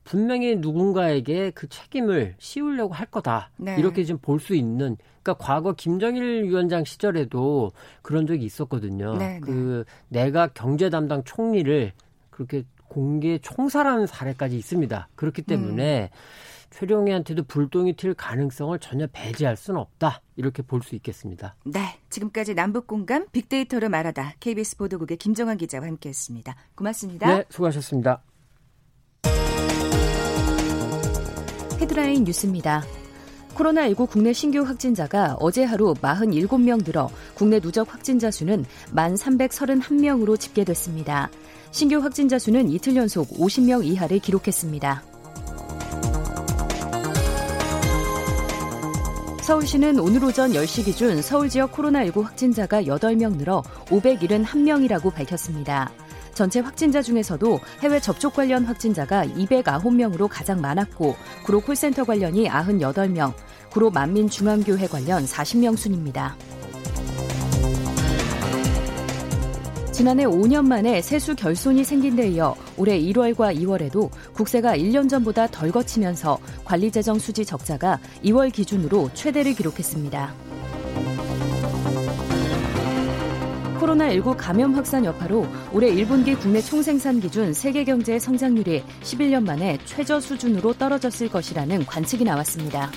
분명히 0.05 0.57
누군가에게 0.57 1.51
그 1.51 1.69
책임을 1.69 2.35
씌우려고 2.39 2.95
할 2.95 3.07
거다. 3.07 3.51
네. 3.57 3.77
이렇게 3.79 4.05
좀볼수 4.05 4.55
있는 4.55 4.97
그러니까 5.23 5.45
과거 5.45 5.73
김정일 5.73 6.45
위원장 6.45 6.85
시절에도 6.85 7.73
그런 8.03 8.27
적이 8.27 8.45
있었거든요. 8.45 9.17
네, 9.17 9.35
네. 9.35 9.41
그 9.41 9.85
네. 10.09 10.25
내가 10.25 10.49
경제 10.49 10.91
담당 10.91 11.25
총리를 11.25 11.93
그렇게 12.31 12.65
공개 12.89 13.39
총살하는 13.39 14.07
사례까지 14.07 14.57
있습니다. 14.57 15.09
그렇기 15.17 15.43
때문에 15.43 16.11
음. 16.13 16.19
최룡희한테도 16.71 17.45
불똥이 17.45 17.95
튈 17.95 18.15
가능성을 18.15 18.77
전혀 18.81 19.07
배제할 19.07 19.57
수는 19.57 19.81
없다. 19.81 20.21
이렇게 20.37 20.63
볼 20.63 20.83
수 20.83 20.95
있겠습니다. 20.97 21.55
네. 21.65 21.99
지금까지 22.11 22.55
남북 22.55 22.87
공감 22.87 23.27
빅데이터를 23.31 23.89
말하다 23.89 24.35
KBS 24.41 24.77
보도국의 24.77 25.17
김정환 25.17 25.57
기자와 25.57 25.87
함께했습니다. 25.87 26.57
고맙습니다. 26.75 27.37
네. 27.37 27.45
수고하셨습니다. 27.49 28.21
헤드라인 31.85 32.25
뉴스입니다. 32.25 32.83
코로나19 33.55 34.09
국내 34.09 34.33
신규 34.33 34.63
확진자가 34.63 35.37
어제 35.39 35.65
하루 35.65 35.93
47명 35.93 36.83
늘어 36.83 37.11
국내 37.35 37.61
누적 37.61 37.93
확진자 37.93 38.31
수는 38.31 38.65
1,331명으로 38.95 40.41
집계됐습니다. 40.41 41.31
신규 41.73 41.99
확진자 41.99 42.39
수는 42.39 42.71
이틀 42.71 42.97
연속 42.97 43.29
50명 43.29 43.85
이하를 43.85 44.19
기록했습니다. 44.19 45.03
서울시는 49.43 49.99
오늘 50.01 50.25
오전 50.25 50.53
10시 50.53 50.87
기준 50.87 51.21
서울 51.21 51.51
지역 51.51 51.73
코로나19 51.73 52.23
확진자가 52.23 52.85
8명 52.85 53.37
늘어 53.37 53.63
571명이라고 53.89 55.13
밝혔습니다. 55.13 55.93
전체 56.35 56.61
확진자 56.61 57.01
중에서도 57.01 57.61
해외 57.81 58.01
접촉 58.01 58.35
관련 58.35 58.65
확진자가 58.65 59.25
209명으로 59.27 60.29
가장 60.31 60.61
많았고 60.61 61.17
구로 61.45 61.61
콜센터 61.61 62.05
관련이 62.05 62.49
98명, 62.49 63.33
구로 63.71 63.91
만민중앙교회 63.91 64.87
관련 64.89 65.25
40명 65.25 65.77
순입니다. 65.77 66.37
지난해 69.95 70.25
5년 70.25 70.67
만에 70.67 71.01
세수 71.01 71.37
결손이 71.37 71.85
생긴 71.85 72.17
데 72.17 72.29
이어 72.29 72.57
올해 72.77 72.99
1월과 72.99 73.57
2월에도 73.57 74.11
국세가 74.33 74.77
1년 74.77 75.09
전보다 75.09 75.47
덜 75.47 75.71
거치면서 75.71 76.37
관리재정 76.65 77.21
수지 77.21 77.45
적자가 77.45 78.01
2월 78.25 78.53
기준으로 78.53 79.11
최대를 79.15 79.55
기록했습니다. 79.55 80.54
코로나19 83.85 84.37
감염 84.37 84.75
확산 84.75 85.05
여파로 85.05 85.47
올해 85.73 85.91
1분기 85.95 86.39
국내 86.39 86.61
총생산 86.61 87.21
기준 87.21 87.53
세계 87.53 87.85
경제 87.85 88.19
성장률이 88.19 88.83
11년 89.03 89.45
만에 89.45 89.79
최저 89.85 90.21
수준으로 90.21 90.73
떨어졌을 90.75 91.29
것이라는 91.29 91.85
관측이 91.85 92.25
나왔습니다. 92.25 92.91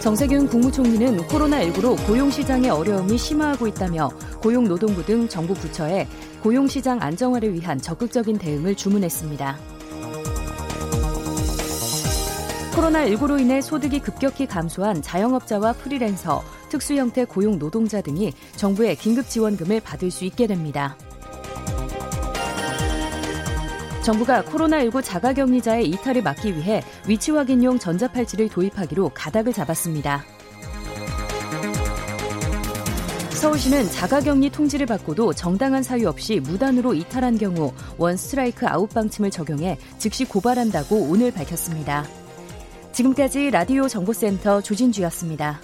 정세균 0.00 0.46
국무총리는 0.48 1.16
코로나19로 1.28 2.06
고용시장의 2.06 2.70
어려움이 2.70 3.16
심화하고 3.16 3.66
있다며 3.68 4.08
고용노동부 4.42 5.04
등 5.04 5.26
정부 5.28 5.54
부처에 5.54 6.06
고용시장 6.42 7.00
안정화를 7.00 7.54
위한 7.54 7.78
적극적인 7.80 8.36
대응을 8.36 8.74
주문했습니다. 8.74 9.73
코로나19로 12.74 13.40
인해 13.40 13.60
소득이 13.60 14.00
급격히 14.00 14.46
감소한 14.46 15.00
자영업자와 15.00 15.74
프리랜서, 15.74 16.42
특수 16.68 16.94
형태 16.94 17.24
고용 17.24 17.58
노동자 17.58 18.00
등이 18.00 18.32
정부의 18.56 18.96
긴급 18.96 19.28
지원금을 19.28 19.80
받을 19.80 20.10
수 20.10 20.24
있게 20.24 20.48
됩니다. 20.48 20.96
정부가 24.02 24.42
코로나19 24.42 25.02
자가격리자의 25.04 25.88
이탈을 25.88 26.22
막기 26.22 26.56
위해 26.56 26.82
위치 27.06 27.30
확인용 27.30 27.78
전자팔찌를 27.78 28.48
도입하기로 28.48 29.12
가닥을 29.14 29.52
잡았습니다. 29.52 30.24
서울시는 33.30 33.90
자가격리 33.90 34.50
통지를 34.50 34.86
받고도 34.86 35.32
정당한 35.34 35.82
사유 35.82 36.08
없이 36.08 36.40
무단으로 36.40 36.94
이탈한 36.94 37.38
경우 37.38 37.72
원 37.98 38.16
스트라이크 38.16 38.66
아웃 38.66 38.88
방침을 38.88 39.30
적용해 39.30 39.78
즉시 39.98 40.24
고발한다고 40.24 40.96
오늘 41.08 41.30
밝혔습니다. 41.30 42.04
지금까지 42.94 43.50
라디오 43.50 43.88
정보센터 43.88 44.60
조진주였습니다. 44.60 45.60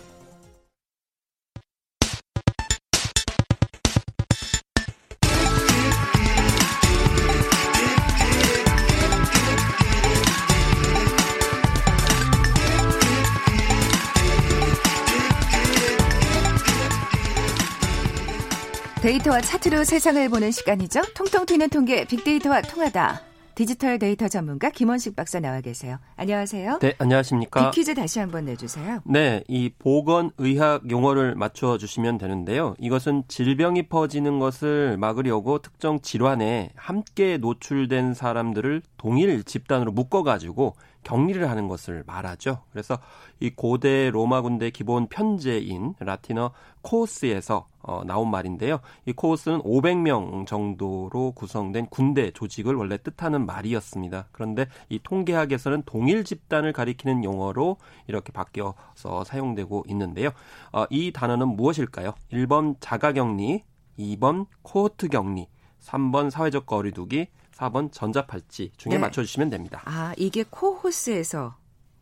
데이터와 19.02 19.40
차트로 19.40 19.84
세상을 19.84 20.28
보는 20.28 20.50
시간이죠. 20.50 21.00
통통 21.14 21.46
튀는 21.46 21.70
통계 21.70 22.04
빅데이터와 22.04 22.60
통하다. 22.62 23.29
디지털 23.54 23.99
데이터 23.99 24.28
전문가 24.28 24.71
김원식 24.71 25.16
박사 25.16 25.40
나와 25.40 25.61
계세요. 25.61 25.99
안녕하세요. 26.16 26.78
네, 26.80 26.95
안녕하십니까. 26.99 27.71
빅퀴즈 27.71 27.95
다시 27.95 28.19
한번 28.19 28.45
내주세요. 28.45 29.00
네, 29.04 29.45
이 29.49 29.71
보건의학 29.78 30.90
용어를 30.90 31.35
맞춰 31.35 31.76
주시면 31.76 32.19
되는데요. 32.19 32.75
이것은 32.78 33.25
질병이 33.28 33.88
퍼지는 33.88 34.38
것을 34.38 34.97
막으려고 34.97 35.59
특정 35.59 36.00
질환에 36.00 36.71
함께 36.75 37.37
노출된 37.37 38.14
사람들을 38.14 38.83
동일 38.97 39.45
집단으로 39.45 39.92
묶어가지고 39.92 40.76
격리를 41.02 41.49
하는 41.49 41.69
것을 41.69 42.04
말하죠. 42.07 42.62
그래서 42.71 42.99
이 43.40 43.50
고대 43.50 44.11
로마 44.11 44.42
군대 44.42 44.71
기본 44.71 45.09
편제인 45.09 45.95
라틴어 45.99 46.52
코스에서 46.83 47.66
어, 47.83 48.04
나온 48.04 48.30
말인데요. 48.30 48.80
이 49.07 49.12
코스는 49.12 49.62
500명 49.62 50.47
정도로 50.47 51.33
구성된 51.33 51.87
군대 51.87 52.30
조직을 52.30 52.75
원래 52.75 52.99
뜻하는 52.99 53.47
말이었습니다. 53.47 54.28
그런데 54.33 54.66
이 54.88 54.99
통계학에서는 55.02 55.85
동일 55.87 56.25
집단을 56.25 56.73
가리키는 56.73 57.25
용어로 57.25 57.78
이렇게 58.07 58.33
바뀌어서 58.33 59.25
사용되고 59.25 59.85
있는데요. 59.88 60.30
어, 60.73 60.85
이 60.90 61.11
단어는 61.12 61.49
무엇일까요? 61.49 62.12
1번 62.33 62.76
자가격리, 62.80 63.64
2번 63.99 64.47
코호트 64.62 65.09
격리, 65.09 65.49
3번 65.80 66.30
사회적 66.30 66.66
거리두기, 66.66 67.28
4번 67.60 67.92
전자팔찌 67.92 68.72
중에 68.76 68.92
네. 68.94 68.98
맞춰주시면 68.98 69.50
됩니다. 69.50 69.82
아, 69.84 70.14
이게 70.16 70.44
코호스에서 70.48 71.56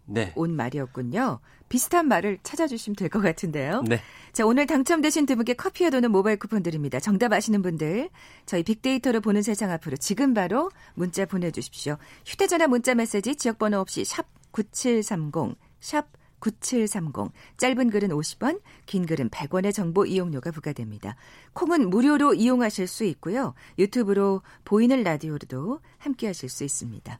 네. 0.06 0.32
온 0.36 0.54
말이었군요. 0.56 1.40
비슷한 1.68 2.08
말을 2.08 2.38
찾아주시면 2.42 2.96
될 2.96 3.10
것 3.10 3.20
같은데요. 3.20 3.82
네. 3.82 4.00
자, 4.32 4.46
오늘 4.46 4.66
당첨되신 4.66 5.26
두 5.26 5.36
분께 5.36 5.52
커피와 5.52 5.90
도는 5.90 6.10
모바일 6.10 6.38
쿠폰 6.38 6.62
드립니다. 6.62 6.98
정답 6.98 7.32
아시는 7.32 7.60
분들, 7.60 8.08
저희 8.46 8.62
빅데이터로 8.62 9.20
보는 9.20 9.42
세상 9.42 9.70
앞으로 9.70 9.96
지금 9.98 10.32
바로 10.32 10.70
문자 10.94 11.26
보내주십시오. 11.26 11.98
휴대전화 12.24 12.68
문자 12.68 12.94
메시지 12.94 13.36
지역번호 13.36 13.78
없이 13.80 14.04
샵 14.06 14.26
9730, 14.52 15.56
샵 15.80 16.06
9730. 16.40 17.32
짧은 17.56 17.90
글은 17.90 18.08
50원, 18.10 18.60
긴 18.86 19.06
글은 19.06 19.30
100원의 19.30 19.72
정보 19.72 20.06
이용료가 20.06 20.50
부과됩니다. 20.50 21.16
콩은 21.52 21.90
무료로 21.90 22.34
이용하실 22.34 22.86
수 22.86 23.04
있고요. 23.04 23.54
유튜브로 23.78 24.42
보이는 24.64 25.02
라디오로도 25.02 25.80
함께 25.98 26.26
하실 26.26 26.48
수 26.48 26.64
있습니다. 26.64 27.18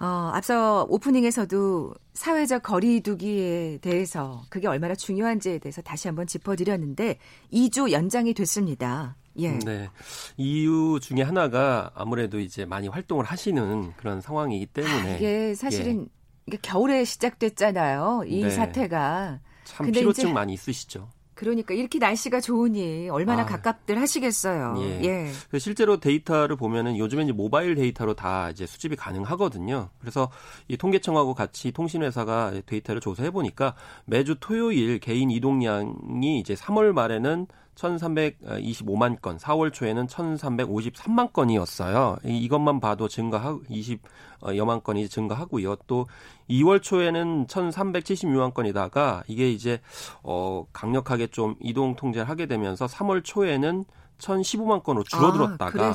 어, 0.00 0.30
앞서 0.32 0.86
오프닝에서도 0.88 1.94
사회적 2.14 2.62
거리두기에 2.62 3.78
대해서 3.78 4.42
그게 4.48 4.68
얼마나 4.68 4.94
중요한지에 4.94 5.58
대해서 5.58 5.82
다시 5.82 6.06
한번 6.06 6.26
짚어드렸는데 6.26 7.18
2주 7.52 7.90
연장이 7.90 8.32
됐습니다. 8.32 9.16
예. 9.38 9.58
네. 9.58 9.88
이유 10.36 10.98
중에 11.00 11.22
하나가 11.22 11.90
아무래도 11.94 12.38
이제 12.38 12.64
많이 12.64 12.88
활동을 12.88 13.24
하시는 13.24 13.92
그런 13.96 14.20
상황이기 14.20 14.66
때문에 14.66 15.12
아, 15.12 15.16
이게 15.16 15.54
사실은 15.54 16.02
예. 16.02 16.17
이게 16.48 16.58
겨울에 16.60 17.04
시작됐잖아요. 17.04 18.24
이 18.26 18.42
네. 18.42 18.50
사태가. 18.50 19.40
참 19.64 19.92
피로증 19.92 20.32
많이 20.32 20.54
있으시죠. 20.54 21.10
그러니까 21.34 21.72
이렇게 21.72 22.00
날씨가 22.00 22.40
좋으니 22.40 23.08
얼마나 23.10 23.42
아, 23.42 23.46
가깝들 23.46 24.00
하시겠어요. 24.00 24.74
예. 24.78 25.04
예. 25.04 25.30
그 25.50 25.60
실제로 25.60 26.00
데이터를 26.00 26.56
보면은 26.56 26.96
요즘에 26.96 27.22
이제 27.22 27.32
모바일 27.32 27.76
데이터로 27.76 28.14
다 28.14 28.50
이제 28.50 28.66
수집이 28.66 28.96
가능하거든요. 28.96 29.90
그래서 30.00 30.30
이 30.66 30.76
통계청하고 30.76 31.34
같이 31.34 31.70
통신회사가 31.70 32.54
데이터를 32.66 33.00
조사해 33.00 33.30
보니까 33.30 33.74
매주 34.04 34.36
토요일 34.40 34.98
개인 34.98 35.30
이동량이 35.30 36.40
이제 36.40 36.54
3월 36.54 36.92
말에는 36.92 37.46
1,325만 37.78 39.20
건, 39.20 39.36
4월 39.36 39.72
초에는 39.72 40.06
1,353만 40.06 41.32
건이었어요. 41.32 42.16
이것만 42.24 42.80
봐도 42.80 43.08
증가하고 43.08 43.62
20여만 43.70 44.82
건이 44.82 45.08
증가하고요. 45.08 45.76
또 45.86 46.06
2월 46.50 46.82
초에는 46.82 47.46
1,376만 47.46 48.52
건이다가 48.52 49.22
이게 49.28 49.50
이제 49.50 49.80
어 50.22 50.66
강력하게 50.72 51.28
좀 51.28 51.54
이동 51.60 51.94
통제를 51.94 52.28
하게 52.28 52.46
되면서 52.46 52.86
3월 52.86 53.22
초에는 53.24 53.84
1,015만 54.18 54.82
건으로 54.82 55.04
줄어들었다가 55.04 55.84
아, 55.84 55.94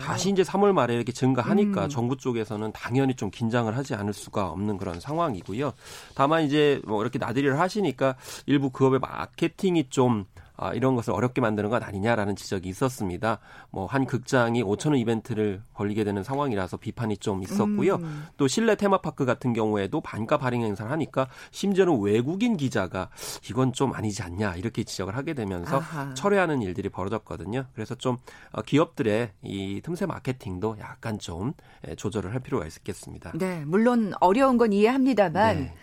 다시 0.00 0.30
이제 0.30 0.42
3월 0.42 0.72
말에 0.72 0.94
이렇게 0.94 1.12
증가하니까 1.12 1.84
음. 1.84 1.88
정부 1.90 2.16
쪽에서는 2.16 2.72
당연히 2.72 3.14
좀 3.14 3.30
긴장을 3.30 3.76
하지 3.76 3.94
않을 3.94 4.14
수가 4.14 4.48
없는 4.48 4.78
그런 4.78 5.00
상황이고요. 5.00 5.72
다만 6.14 6.44
이제 6.44 6.80
뭐 6.86 7.02
이렇게 7.02 7.18
나들이를 7.18 7.60
하시니까 7.60 8.16
일부 8.46 8.70
그업의 8.70 9.00
마케팅이 9.00 9.90
좀 9.90 10.24
아, 10.58 10.74
이런 10.74 10.94
것을 10.94 11.12
어렵게 11.14 11.40
만드는 11.40 11.70
것 11.70 11.82
아니냐라는 11.82 12.36
지적이 12.36 12.68
있었습니다. 12.68 13.38
뭐 13.70 13.88
한 13.88 14.04
극장이 14.04 14.62
5천 14.62 14.90
원 14.90 14.98
이벤트를 14.98 15.62
벌리게 15.74 16.04
되는 16.04 16.22
상황이라서 16.22 16.76
비판이 16.76 17.16
좀 17.16 17.42
있었고요. 17.42 17.96
음. 17.96 18.26
또 18.36 18.46
실내 18.46 18.76
테마파크 18.76 19.24
같은 19.24 19.52
경우에도 19.54 20.00
반값 20.00 20.42
할인 20.44 20.62
행사를 20.62 20.90
하니까 20.90 21.28
심지어는 21.50 22.00
외국인 22.00 22.56
기자가 22.56 23.08
이건 23.50 23.72
좀 23.72 23.94
아니지 23.94 24.22
않냐 24.22 24.56
이렇게 24.56 24.84
지적을 24.84 25.16
하게 25.16 25.32
되면서 25.34 25.78
아하. 25.78 26.14
철회하는 26.14 26.60
일들이 26.62 26.88
벌어졌거든요. 26.90 27.64
그래서 27.74 27.94
좀 27.94 28.18
어, 28.52 28.62
기업들의 28.62 29.30
이 29.42 29.80
틈새 29.82 30.06
마케팅도 30.06 30.76
약간 30.80 31.18
좀 31.18 31.54
예, 31.88 31.94
조절을 31.94 32.32
할 32.32 32.40
필요가 32.40 32.66
있겠습니다. 32.66 33.32
네, 33.34 33.64
물론 33.64 34.12
어려운 34.20 34.58
건 34.58 34.72
이해합니다만 34.72 35.56
네. 35.56 35.74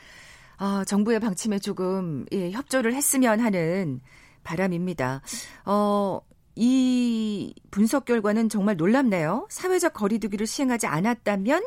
아, 0.58 0.84
정부의 0.86 1.20
방침에 1.20 1.60
조금 1.60 2.26
예, 2.32 2.52
협조를 2.52 2.94
했으면 2.94 3.40
하는 3.40 4.00
바람입니다. 4.46 5.22
어, 5.66 6.22
이 6.56 7.54
분석 7.70 8.06
결과는 8.06 8.48
정말 8.48 8.78
놀랍네요. 8.78 9.48
사회적 9.50 9.94
거리두기를 9.94 10.48
시행하지 10.48 10.88
않았다면 10.88 11.62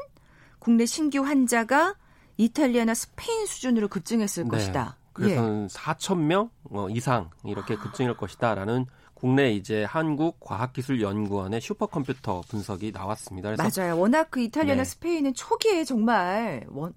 국내 0.59 0.87
신규 0.87 1.21
환자가 1.21 1.97
이탈리아나 2.39 2.95
스페인 2.95 3.45
수준으로 3.45 3.89
급증했을 3.89 4.45
네. 4.45 4.51
것이다. 4.51 4.97
그래서 5.13 5.43
예. 5.43 5.67
4천 5.67 6.19
명 6.21 6.51
어, 6.71 6.89
이상 6.89 7.29
이렇게 7.45 7.77
급증할 7.77 8.17
것이다라는 8.17 8.87
국내 9.15 9.51
이제 9.51 9.83
한국 9.83 10.39
과학기술연구원의 10.39 11.61
슈퍼컴퓨터 11.61 12.41
분석이 12.43 12.93
나왔습니다. 12.93 13.57
맞아요. 13.57 13.99
워낙 13.99 14.29
그 14.31 14.41
이탈리아나 14.41 14.85
네. 14.85 14.89
스페인은 14.89 15.35
초기에 15.35 15.83
정말 15.83 16.65
원, 16.69 16.95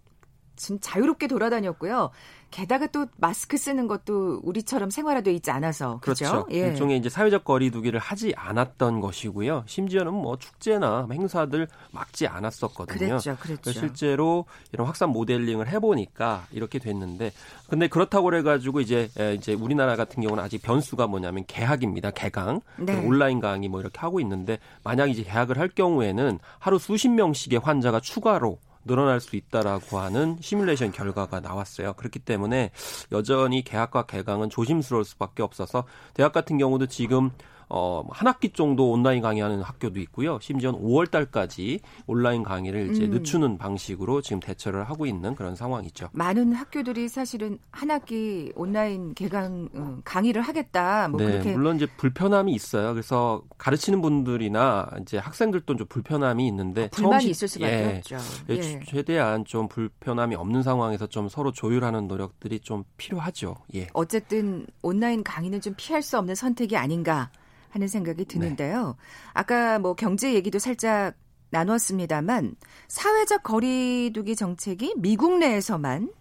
지금 0.61 0.79
자유롭게 0.79 1.27
돌아다녔고요. 1.27 2.11
게다가 2.51 2.85
또 2.87 3.07
마스크 3.17 3.57
쓰는 3.57 3.87
것도 3.87 4.41
우리처럼 4.43 4.89
생활화돼 4.89 5.33
있지 5.33 5.49
않아서 5.51 5.99
그렇죠. 6.01 6.25
그렇죠? 6.25 6.47
예. 6.51 6.67
일종의 6.67 6.97
이제 6.97 7.09
사회적 7.09 7.45
거리두기를 7.45 7.99
하지 7.99 8.33
않았던 8.35 8.99
것이고요. 9.01 9.63
심지어는 9.65 10.13
뭐 10.13 10.37
축제나 10.37 11.07
행사들 11.11 11.67
막지 11.91 12.27
않았었거든요. 12.27 12.97
그랬죠, 12.97 13.37
그랬죠. 13.39 13.71
실제로 13.71 14.45
이런 14.71 14.85
확산 14.85 15.09
모델링을 15.09 15.67
해보니까 15.69 16.45
이렇게 16.51 16.77
됐는데, 16.77 17.31
근데 17.69 17.87
그렇다고 17.87 18.25
그래가지고 18.25 18.81
이제 18.81 19.09
이제 19.35 19.53
우리나라 19.53 19.95
같은 19.95 20.21
경우는 20.21 20.43
아직 20.43 20.61
변수가 20.61 21.07
뭐냐면 21.07 21.45
개학입니다. 21.47 22.11
개강, 22.11 22.61
네. 22.77 23.03
온라인 23.03 23.39
강의 23.39 23.67
뭐 23.69 23.79
이렇게 23.79 23.99
하고 23.99 24.19
있는데 24.19 24.59
만약 24.83 25.09
이제 25.09 25.23
개학을 25.23 25.57
할 25.57 25.69
경우에는 25.69 26.37
하루 26.59 26.77
수십 26.77 27.09
명씩의 27.09 27.59
환자가 27.59 28.01
추가로 28.01 28.59
늘어날 28.85 29.19
수 29.19 29.35
있다라고 29.35 29.99
하는 29.99 30.37
시뮬레이션 30.41 30.91
결과가 30.91 31.39
나왔어요. 31.39 31.93
그렇기 31.93 32.19
때문에 32.19 32.71
여전히 33.11 33.63
개학과 33.63 34.05
개강은 34.05 34.49
조심스러울 34.49 35.05
수밖에 35.05 35.43
없어서 35.43 35.85
대학 36.13 36.31
같은 36.31 36.57
경우도 36.57 36.87
지금 36.87 37.31
어, 37.73 38.03
한 38.09 38.27
학기 38.27 38.49
정도 38.49 38.91
온라인 38.91 39.21
강의하는 39.21 39.61
학교도 39.61 40.01
있고요. 40.01 40.39
심지어는 40.41 40.81
5월 40.81 41.09
달까지 41.09 41.79
온라인 42.05 42.43
강의를 42.43 42.91
이제 42.91 43.05
음. 43.05 43.11
늦추는 43.11 43.57
방식으로 43.57 44.21
지금 44.21 44.41
대처를 44.41 44.83
하고 44.83 45.05
있는 45.05 45.35
그런 45.35 45.55
상황이죠. 45.55 46.09
많은 46.11 46.51
학교들이 46.51 47.07
사실은 47.07 47.59
한 47.71 47.89
학기 47.89 48.51
온라인 48.55 49.13
개강 49.13 49.69
어, 49.73 49.99
강의를 50.03 50.41
하겠다. 50.41 51.07
뭐 51.07 51.21
네, 51.21 51.31
그렇게 51.31 51.53
물론 51.53 51.77
이제 51.77 51.87
불편함이 51.95 52.51
있어요. 52.53 52.91
그래서 52.93 53.41
가르치는 53.57 54.01
분들이나 54.01 54.89
이제 55.01 55.17
학생들도 55.17 55.77
좀 55.77 55.87
불편함이 55.87 56.45
있는데 56.47 56.85
아, 56.85 56.89
불만이 56.91 57.27
있을 57.27 57.47
수밖에 57.47 57.71
예, 57.71 57.97
없죠. 57.99 58.17
예. 58.49 58.81
최대한 58.85 59.45
좀 59.45 59.69
불편함이 59.69 60.35
없는 60.35 60.61
상황에서 60.61 61.07
좀 61.07 61.29
서로 61.29 61.53
조율하는 61.53 62.09
노력들이 62.09 62.59
좀 62.59 62.83
필요하죠. 62.97 63.55
예. 63.75 63.87
어쨌든 63.93 64.67
온라인 64.81 65.23
강의는 65.23 65.61
좀 65.61 65.73
피할 65.77 66.01
수 66.01 66.17
없는 66.17 66.35
선택이 66.35 66.75
아닌가 66.75 67.31
하는 67.71 67.87
생각이 67.87 68.25
드는데요. 68.25 68.87
네. 68.87 68.93
아까 69.33 69.79
뭐 69.79 69.95
경제 69.95 70.33
얘기도 70.33 70.59
살짝 70.59 71.15
나눴습니다만 71.49 72.55
사회적 72.87 73.43
거리두기 73.43 74.35
정책이 74.35 74.95
미국 74.97 75.37
내에서만 75.37 76.11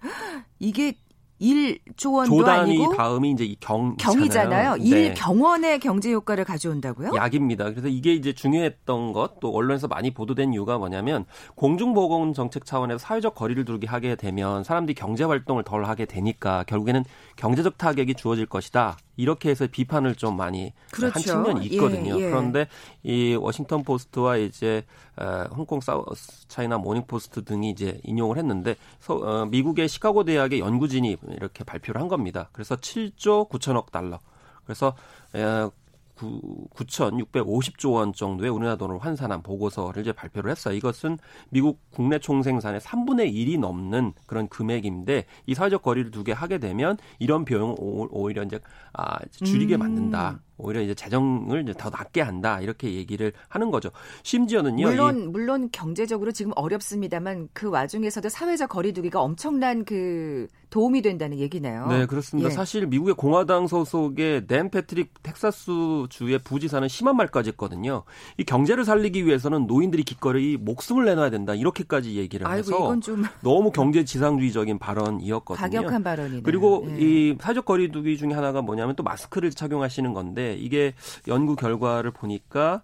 이게 0.58 0.94
1조 1.40 2.14
원도 2.14 2.36
조단위 2.36 2.78
아니고 2.78 2.94
다음이 2.94 3.32
이제 3.32 3.44
이 3.44 3.56
경, 3.58 3.96
경이잖아요. 3.96 4.76
네. 4.76 5.12
1경원의 5.12 5.80
경제 5.80 6.12
효과를 6.12 6.44
가져온다고요? 6.44 7.10
약입니다. 7.16 7.64
그래서 7.70 7.88
이게 7.88 8.14
이제 8.14 8.32
중요했던 8.32 9.12
것 9.12 9.32
또 9.40 9.52
언론에서 9.52 9.88
많이 9.88 10.12
보도된 10.12 10.52
이유가 10.52 10.78
뭐냐면 10.78 11.24
공중보건 11.56 12.32
정책 12.32 12.64
차원에서 12.64 12.98
사회적 12.98 13.34
거리를 13.34 13.64
두게 13.64 13.88
하게 13.88 14.14
되면 14.14 14.62
사람들이 14.62 14.94
경제 14.94 15.24
활동을 15.24 15.64
덜 15.64 15.84
하게 15.84 16.04
되니까 16.04 16.62
결국에는 16.68 17.04
경제적 17.34 17.76
타격이 17.76 18.14
주어질 18.14 18.46
것이다. 18.46 18.96
이렇게 19.16 19.50
해서 19.50 19.66
비판을 19.70 20.14
좀 20.14 20.36
많이 20.36 20.72
그렇죠. 20.90 21.14
한 21.14 21.22
측면이 21.22 21.66
있거든요. 21.66 22.18
예, 22.18 22.24
예. 22.24 22.30
그런데 22.30 22.68
이 23.02 23.34
워싱턴 23.34 23.82
포스트와 23.82 24.38
이제 24.38 24.84
어, 25.16 25.44
홍콩 25.54 25.80
사우스 25.80 26.48
차이나 26.48 26.78
모닝 26.78 27.06
포스트 27.06 27.44
등이 27.44 27.70
이제 27.70 28.00
인용을 28.04 28.38
했는데 28.38 28.76
서, 29.00 29.14
어, 29.14 29.46
미국의 29.46 29.88
시카고 29.88 30.24
대학의 30.24 30.60
연구진이 30.60 31.18
이렇게 31.30 31.64
발표를 31.64 32.00
한 32.00 32.08
겁니다. 32.08 32.48
그래서 32.52 32.76
7조 32.76 33.48
9천억 33.50 33.90
달러. 33.90 34.20
그래서 34.64 34.94
에, 35.34 35.68
9,650조 36.16 37.94
원 37.94 38.12
정도의 38.12 38.50
우리나라 38.50 38.76
돈을 38.76 38.98
환산한 38.98 39.42
보고서를 39.42 40.02
이제 40.02 40.12
발표를 40.12 40.50
했어요. 40.50 40.74
이것은 40.74 41.18
미국 41.50 41.80
국내 41.90 42.18
총생산의 42.18 42.80
3분의 42.80 43.32
1이 43.32 43.58
넘는 43.58 44.12
그런 44.26 44.48
금액인데 44.48 45.26
이 45.46 45.54
사회적 45.54 45.82
거리를 45.82 46.10
두게 46.10 46.32
하게 46.32 46.58
되면 46.58 46.96
이런 47.18 47.44
비용을 47.44 47.76
오히려 48.10 48.42
이제 48.42 48.60
아, 48.92 49.18
줄이게 49.42 49.76
음. 49.76 49.80
만든다. 49.80 50.40
오히려 50.62 50.80
이제 50.80 50.94
재정을 50.94 51.62
이제 51.62 51.74
더 51.76 51.90
낮게 51.90 52.20
한다 52.20 52.60
이렇게 52.60 52.94
얘기를 52.94 53.32
하는 53.48 53.70
거죠. 53.70 53.90
심지어는요. 54.22 54.88
물론 54.88 55.18
이, 55.18 55.26
물론 55.26 55.68
경제적으로 55.72 56.32
지금 56.32 56.52
어렵습니다만 56.56 57.48
그 57.52 57.68
와중에서도 57.68 58.28
사회적 58.28 58.68
거리두기가 58.70 59.20
엄청난 59.20 59.84
그 59.84 60.46
도움이 60.70 61.02
된다는 61.02 61.38
얘기네요. 61.38 61.86
네 61.88 62.06
그렇습니다. 62.06 62.48
예. 62.48 62.52
사실 62.52 62.86
미국의 62.86 63.14
공화당 63.14 63.66
소속의 63.66 64.46
댄 64.46 64.70
패트릭 64.70 65.22
텍사스 65.22 66.06
주의 66.08 66.38
부지사는 66.38 66.88
심한 66.88 67.16
말까지 67.16 67.50
했거든요. 67.50 68.04
이 68.38 68.44
경제를 68.44 68.86
살리기 68.86 69.26
위해서는 69.26 69.66
노인들이 69.66 70.02
기꺼이 70.02 70.56
목숨을 70.56 71.04
내놔야 71.04 71.28
된다 71.28 71.54
이렇게까지 71.54 72.16
얘기를 72.16 72.46
아이고, 72.46 72.58
해서 72.58 73.00
좀... 73.00 73.24
너무 73.42 73.70
경제 73.70 74.04
지상주의적인 74.04 74.78
발언이었거든요. 74.78 75.60
가격한 75.60 76.02
발언이네요. 76.02 76.42
그리고 76.42 76.86
예. 76.88 76.96
이 76.98 77.36
사회적 77.38 77.66
거리두기 77.66 78.16
중에 78.16 78.32
하나가 78.32 78.62
뭐냐면 78.62 78.96
또 78.96 79.02
마스크를 79.02 79.50
착용하시는 79.50 80.14
건데 80.14 80.51
이게 80.54 80.94
연구 81.28 81.56
결과를 81.56 82.10
보니까 82.10 82.82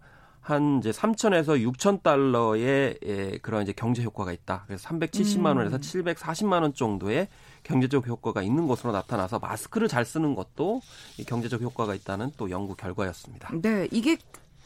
한 0.49 0.79
이제 0.79 0.91
3천에서 0.91 1.63
6천 1.63 2.03
달러의 2.03 2.99
예, 3.05 3.39
그런 3.43 3.63
이제 3.63 3.73
경제 3.73 4.03
효과가 4.03 4.33
있다. 4.33 4.65
그래서 4.67 4.89
370만 4.89 5.59
원에서 5.59 5.77
음. 5.77 5.81
740만 5.81 6.63
원 6.63 6.73
정도의 6.73 7.29
경제적 7.65 8.07
효과가 8.07 8.41
있는 8.41 8.67
것으로 8.67 8.93
나타나서 8.93 9.41
마스크를 9.41 9.89
잘 9.89 10.07
쓰는 10.07 10.35
것도 10.35 10.81
경제적 11.27 11.61
효과가 11.61 11.95
있다는 11.95 12.31
또 12.39 12.49
연구 12.51 12.75
결과였습니다. 12.77 13.51
네, 13.61 13.89
이게 13.91 14.17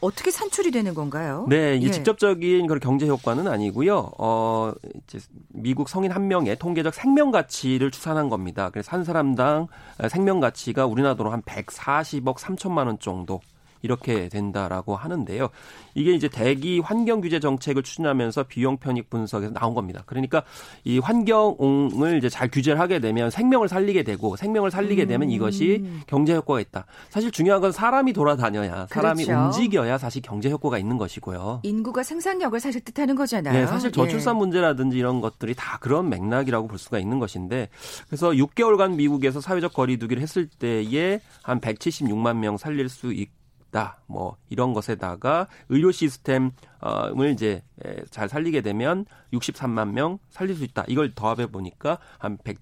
어떻게 0.03 0.31
산출이 0.31 0.71
되는 0.71 0.93
건가요? 0.93 1.45
네, 1.47 1.77
이 1.77 1.85
예. 1.85 1.91
직접적인 1.91 2.67
그런 2.67 2.79
경제 2.79 3.07
효과는 3.07 3.47
아니고요. 3.47 4.11
어, 4.17 4.73
이제 5.07 5.19
미국 5.49 5.87
성인 5.87 6.11
한 6.11 6.27
명의 6.27 6.57
통계적 6.57 6.93
생명 6.93 7.31
가치를 7.31 7.89
추산한 7.89 8.29
겁니다. 8.29 8.69
그래서 8.69 8.91
한 8.91 9.05
사람당 9.05 9.67
생명 10.09 10.41
가치가 10.41 10.85
우리나라 10.85 11.15
돈으로 11.15 11.31
한 11.31 11.41
140억 11.41 12.35
3천만 12.35 12.87
원 12.87 12.99
정도 12.99 13.39
이렇게 13.83 14.29
된다라고 14.29 14.95
하는데요. 14.95 15.49
이게 15.93 16.13
이제 16.13 16.27
대기 16.27 16.79
환경 16.79 17.21
규제 17.21 17.39
정책을 17.39 17.83
추진하면서 17.83 18.43
비용 18.43 18.77
편익 18.77 19.09
분석에서 19.09 19.53
나온 19.53 19.75
겁니다. 19.75 20.03
그러니까 20.05 20.43
이 20.85 20.99
환경을 20.99 22.17
이제 22.17 22.29
잘 22.29 22.49
규제를 22.49 22.79
하게 22.79 22.99
되면 22.99 23.29
생명을 23.29 23.67
살리게 23.67 24.03
되고 24.03 24.35
생명을 24.35 24.71
살리게 24.71 25.05
되면 25.05 25.29
이것이 25.29 25.81
음. 25.83 26.01
경제 26.07 26.33
효과가 26.33 26.61
있다. 26.61 26.85
사실 27.09 27.29
중요한 27.29 27.61
건 27.61 27.71
사람이 27.71 28.13
돌아다녀야 28.13 28.87
사람이 28.89 29.25
그렇죠. 29.25 29.45
움직여야 29.45 29.97
사실 29.97 30.21
경제 30.21 30.49
효과가 30.49 30.77
있는 30.77 30.97
것이고요. 30.97 31.59
인구가 31.63 32.03
생산력을 32.03 32.57
사실 32.59 32.81
뜻하는 32.81 33.15
거잖아요. 33.15 33.53
네, 33.53 33.67
사실 33.67 33.91
저출산 33.91 34.35
예. 34.35 34.39
문제라든지 34.39 34.97
이런 34.97 35.19
것들이 35.19 35.53
다 35.55 35.77
그런 35.81 36.09
맥락이라고 36.09 36.67
볼 36.67 36.79
수가 36.79 36.99
있는 36.99 37.19
것인데 37.19 37.67
그래서 38.07 38.29
6개월간 38.29 38.95
미국에서 38.95 39.41
사회적 39.41 39.73
거리두기를 39.73 40.23
했을 40.23 40.47
때에 40.47 41.19
한 41.41 41.59
176만 41.59 42.37
명 42.37 42.55
살릴 42.55 42.87
수 42.87 43.11
있고 43.11 43.42
있다. 43.73 43.97
뭐 44.05 44.37
이런 44.49 44.73
것에다가 44.73 45.47
의료 45.69 45.91
시스템 45.91 46.51
을 46.85 47.29
이제 47.29 47.63
잘 48.09 48.27
살리게 48.27 48.61
되면 48.61 49.05
63만 49.31 49.91
명 49.91 50.19
살릴 50.29 50.55
수 50.55 50.63
있다. 50.63 50.83
이걸 50.87 51.13
더합해 51.13 51.47
보니까 51.47 51.97
한 52.17 52.37
100, 52.43 52.57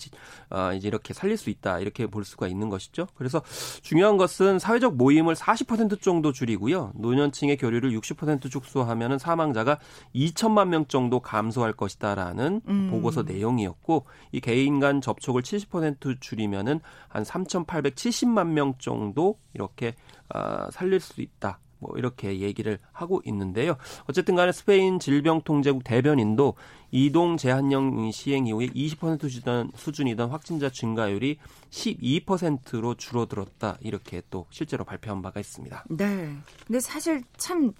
어, 0.52 0.74
이제 0.74 0.88
이렇게 0.88 1.14
살릴 1.14 1.38
수 1.38 1.50
있다. 1.50 1.80
이렇게 1.80 2.06
볼 2.06 2.24
수가 2.24 2.48
있는 2.48 2.70
것이죠. 2.70 3.08
그래서 3.16 3.42
중요한 3.82 4.18
것은 4.18 4.60
사회적 4.60 4.96
모임을 4.96 5.34
40% 5.34 6.02
정도 6.02 6.32
줄이고요. 6.32 6.92
노년층의 6.96 7.58
교류를 7.58 7.92
60% 7.92 8.52
축소하면은 8.52 9.18
사망자가 9.18 9.80
2천만 10.14 10.68
명 10.68 10.86
정도 10.86 11.20
감소할 11.20 11.74
것이다라는 11.74 12.62
음. 12.68 12.90
보고서 12.92 13.24
내용이었고 13.24 14.06
이 14.32 14.40
개인 14.40 14.80
간 14.80 15.02
접촉을 15.02 15.42
70% 15.42 16.22
줄이면은 16.22 16.80
한 17.08 17.24
3,870만 17.24 18.48
명 18.50 18.76
정도 18.78 19.40
이렇게 19.54 19.96
어, 20.34 20.70
살릴 20.72 21.00
수 21.00 21.22
있다. 21.22 21.60
뭐 21.82 21.98
이렇게 21.98 22.39
얘기를 22.39 22.78
하고 22.94 23.22
있는데요. 23.26 23.76
어쨌든 24.08 24.36
간에 24.36 24.52
스페인 24.52 25.00
질병통제국 25.00 25.84
대변인도 25.84 26.54
이동 26.91 27.38
제한령 27.38 28.12
시행 28.12 28.48
이후에 28.48 28.67
20% 28.67 29.30
수준, 29.30 29.72
수준이던 29.76 30.30
확진자 30.30 30.70
증가율이 30.70 31.39
12%로 31.72 32.96
줄어들었다. 32.96 33.78
이렇게 33.82 34.22
또 34.30 34.46
실제로 34.52 34.86
발표한 34.86 35.22
바가 35.22 35.39
있습니다. 35.39 35.86
네. 35.89 36.38
근데 36.67 36.80
사실 36.80 37.24
참 37.38 37.74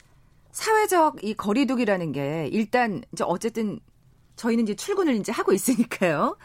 사회적 0.52 1.24
이 1.24 1.34
거리두기라는 1.36 2.12
게 2.12 2.50
일단 2.52 3.04
이제 3.14 3.24
어쨌든 3.26 3.80
저희는 4.36 4.64
이제 4.64 4.76
출근을 4.76 5.16
이제 5.16 5.32
하고 5.32 5.54
있으니까요. 5.54 6.38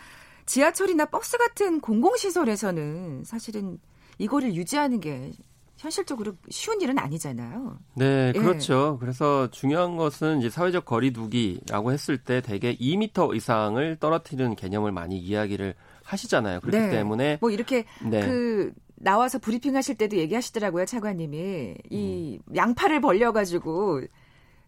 지하철이나 0.45 1.07
버스 1.07 1.39
같은 1.39 1.81
공공시설에서는 1.81 3.25
사실은 3.25 3.79
이거를 4.19 4.55
유지하는 4.55 5.01
게 5.01 5.33
현실적으로 5.77 6.33
쉬운 6.49 6.81
일은 6.81 6.99
아니잖아요. 6.99 7.79
네, 7.95 8.33
예. 8.35 8.39
그렇죠. 8.39 8.97
그래서 8.99 9.51
중요한 9.51 9.97
것은 9.97 10.39
이제 10.39 10.49
사회적 10.51 10.85
거리두기라고 10.85 11.93
했을 11.93 12.19
때 12.19 12.41
대개 12.41 12.75
2미터 12.77 13.35
이상을 13.37 13.97
떨어뜨리는 14.01 14.57
개념을 14.57 14.93
많이 14.93 15.19
이야기를 15.19 15.75
하시잖아요. 16.03 16.61
그렇기 16.61 16.79
네. 16.79 16.91
때문에 16.91 17.39
뭐 17.41 17.51
이렇게 17.51 17.85
네. 18.03 18.25
그 18.25 18.73
나와서 18.95 19.39
브리핑 19.39 19.77
하실 19.77 19.97
때도 19.97 20.17
얘기하시더라고요, 20.17 20.87
차관님이. 20.87 21.75
이 21.91 22.39
음. 22.49 22.57
양팔을 22.57 23.01
벌려 23.01 23.33
가지고 23.33 24.01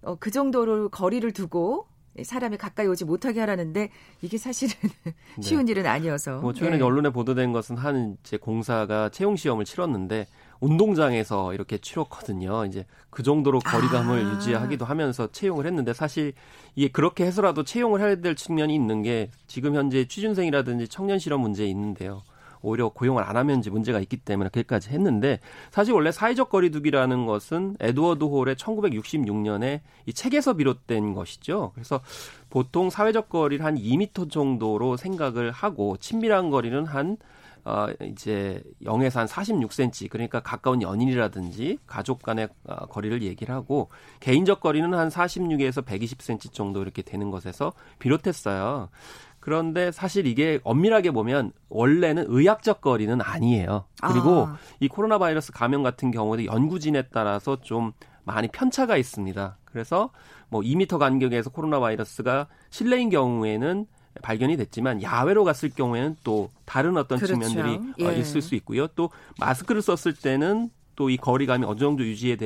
어, 0.02 0.16
그 0.16 0.30
정도로 0.30 0.90
거리를 0.90 1.32
두고 1.32 1.86
사람이 2.22 2.56
가까이 2.56 2.86
오지 2.86 3.04
못하게 3.04 3.40
하라는데 3.40 3.90
이게 4.22 4.38
사실은 4.38 4.74
네. 5.04 5.42
쉬운 5.42 5.68
일은 5.68 5.86
아니어서. 5.86 6.40
뭐 6.40 6.52
최근에 6.52 6.78
네. 6.78 6.82
언론에 6.82 7.10
보도된 7.10 7.52
것은 7.52 7.76
한 7.76 8.16
이제 8.22 8.36
공사가 8.36 9.08
채용 9.08 9.36
시험을 9.36 9.64
치렀는데 9.64 10.26
운동장에서 10.60 11.54
이렇게 11.54 11.78
치렀거든요. 11.78 12.64
이제 12.64 12.84
그 13.10 13.22
정도로 13.22 13.60
거리감을 13.60 14.24
아. 14.24 14.32
유지하기도 14.34 14.84
하면서 14.84 15.30
채용을 15.30 15.66
했는데 15.66 15.92
사실 15.92 16.32
이게 16.74 16.88
그렇게 16.88 17.24
해서라도 17.24 17.64
채용을 17.64 18.00
해야 18.00 18.16
될 18.16 18.34
측면이 18.34 18.74
있는 18.74 19.02
게 19.02 19.30
지금 19.46 19.74
현재 19.74 20.06
취준생이라든지 20.06 20.88
청년 20.88 21.18
실업 21.18 21.40
문제에 21.40 21.66
있는데요. 21.66 22.22
오히려 22.60 22.88
고용을 22.88 23.22
안 23.22 23.36
하면 23.36 23.60
이제 23.60 23.70
문제가 23.70 24.00
있기 24.00 24.16
때문에 24.16 24.50
그렇게까지 24.50 24.90
했는데 24.90 25.40
사실 25.70 25.94
원래 25.94 26.10
사회적 26.10 26.50
거리두기라는 26.50 27.26
것은 27.26 27.76
에드워드 27.80 28.24
홀의 28.24 28.56
1966년에 28.56 29.80
이 30.06 30.12
책에서 30.12 30.54
비롯된 30.54 31.14
것이죠. 31.14 31.72
그래서 31.74 32.00
보통 32.50 32.90
사회적 32.90 33.28
거리를 33.28 33.64
한 33.64 33.76
2미터 33.76 34.30
정도로 34.30 34.96
생각을 34.96 35.52
하고 35.52 35.96
친밀한 35.98 36.50
거리는 36.50 36.84
한 36.84 37.16
어, 37.68 37.88
이제 38.00 38.62
0에서 38.82 39.16
한 39.16 39.26
46cm 39.26 40.08
그러니까 40.08 40.40
가까운 40.40 40.80
연인이라든지 40.80 41.78
가족 41.86 42.22
간의 42.22 42.48
어, 42.64 42.86
거리를 42.86 43.22
얘기를 43.22 43.54
하고 43.54 43.90
개인적 44.20 44.60
거리는 44.60 44.92
한 44.94 45.10
46에서 45.10 45.84
120cm 45.84 46.54
정도 46.54 46.80
이렇게 46.80 47.02
되는 47.02 47.30
것에서 47.30 47.74
비롯했어요. 47.98 48.88
그런데 49.38 49.92
사실 49.92 50.26
이게 50.26 50.60
엄밀하게 50.64 51.10
보면 51.10 51.52
원래는 51.68 52.24
의학적 52.28 52.80
거리는 52.80 53.20
아니에요. 53.20 53.84
그리고 54.02 54.46
아. 54.46 54.58
이 54.80 54.88
코로나 54.88 55.18
바이러스 55.18 55.52
감염 55.52 55.82
같은 55.82 56.10
경우에도 56.10 56.46
연구진에 56.46 57.08
따라서 57.12 57.60
좀 57.60 57.92
많이 58.24 58.48
편차가 58.48 58.96
있습니다. 58.96 59.58
그래서 59.66 60.10
뭐 60.48 60.62
2미터 60.62 60.98
간격에서 60.98 61.50
코로나 61.50 61.80
바이러스가 61.80 62.48
실내인 62.70 63.10
경우에는 63.10 63.86
발견이 64.22 64.56
됐지만 64.56 65.02
야외로 65.02 65.44
갔을 65.44 65.70
경우에는 65.70 66.16
또 66.24 66.50
다른 66.64 66.96
어떤 66.96 67.18
그렇죠. 67.18 67.34
측면들이 67.34 68.04
어, 68.06 68.12
예. 68.12 68.18
있을 68.18 68.42
수 68.42 68.54
있고요. 68.54 68.86
또 68.88 69.10
마스크를 69.38 69.82
썼을 69.82 70.14
때는 70.14 70.70
또 70.96 71.10
이 71.10 71.16
거리감이 71.16 71.64
어느 71.64 71.78
정도 71.78 72.04
유지에 72.04 72.36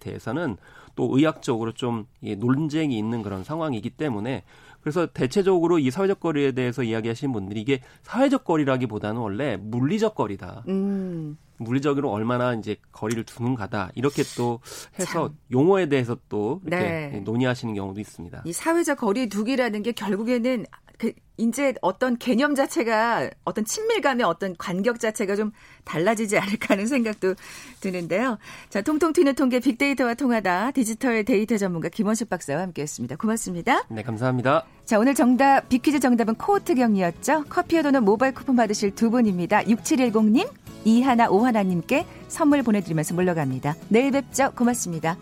대해서는 0.00 0.56
또 0.96 1.16
의학적으로 1.16 1.72
좀 1.72 2.06
논쟁이 2.20 2.98
있는 2.98 3.22
그런 3.22 3.44
상황이기 3.44 3.90
때문에 3.90 4.42
그래서 4.84 5.06
대체적으로 5.06 5.78
이 5.78 5.90
사회적 5.90 6.20
거리에 6.20 6.52
대해서 6.52 6.82
이야기하시는 6.82 7.32
분들이 7.32 7.62
이게 7.62 7.80
사회적 8.02 8.44
거리라기보다는 8.44 9.18
원래 9.18 9.56
물리적 9.56 10.14
거리다. 10.14 10.62
음. 10.68 11.38
물리적으로 11.56 12.10
얼마나 12.10 12.52
이제 12.52 12.76
거리를 12.92 13.24
두는가다 13.24 13.92
이렇게 13.94 14.22
또 14.36 14.60
해서 14.98 15.28
참. 15.28 15.38
용어에 15.50 15.88
대해서 15.88 16.18
또 16.28 16.60
이렇게 16.66 16.84
네. 16.84 17.20
논의하시는 17.24 17.72
경우도 17.74 17.98
있습니다. 17.98 18.42
이 18.44 18.52
사회적 18.52 18.98
거리 18.98 19.28
두기라는 19.30 19.82
게 19.82 19.92
결국에는 19.92 20.66
그 20.83 20.83
이제 21.36 21.74
어떤 21.82 22.16
개념 22.16 22.54
자체가 22.54 23.28
어떤 23.44 23.64
친밀감의 23.64 24.24
어떤 24.24 24.54
간격 24.56 25.00
자체가 25.00 25.34
좀 25.34 25.50
달라지지 25.84 26.38
않을까 26.38 26.74
하는 26.74 26.86
생각도 26.86 27.34
드는데요. 27.80 28.38
자, 28.70 28.82
통통 28.82 29.12
튀는 29.12 29.34
통계 29.34 29.58
빅데이터와 29.58 30.14
통하다 30.14 30.70
디지털 30.70 31.24
데이터 31.24 31.56
전문가 31.56 31.88
김원식 31.88 32.30
박사와 32.30 32.62
함께했습니다. 32.62 33.16
고맙습니다. 33.16 33.84
네, 33.90 34.02
감사합니다. 34.02 34.64
자, 34.84 34.98
오늘 34.98 35.14
정답 35.14 35.68
빅퀴즈 35.68 35.98
정답은 35.98 36.36
코호트 36.36 36.74
격리였죠. 36.76 37.44
커피와 37.48 37.82
도넛 37.82 38.04
모바일 38.04 38.32
쿠폰 38.32 38.54
받으실 38.54 38.94
두 38.94 39.10
분입니다. 39.10 39.64
6710님, 39.64 40.48
이하나 40.84 41.28
오하나님께 41.28 42.06
선물 42.28 42.62
보내드리면서 42.62 43.14
물러갑니다. 43.14 43.74
내일 43.88 44.12
뵙죠. 44.12 44.52
고맙습니다. 44.54 45.16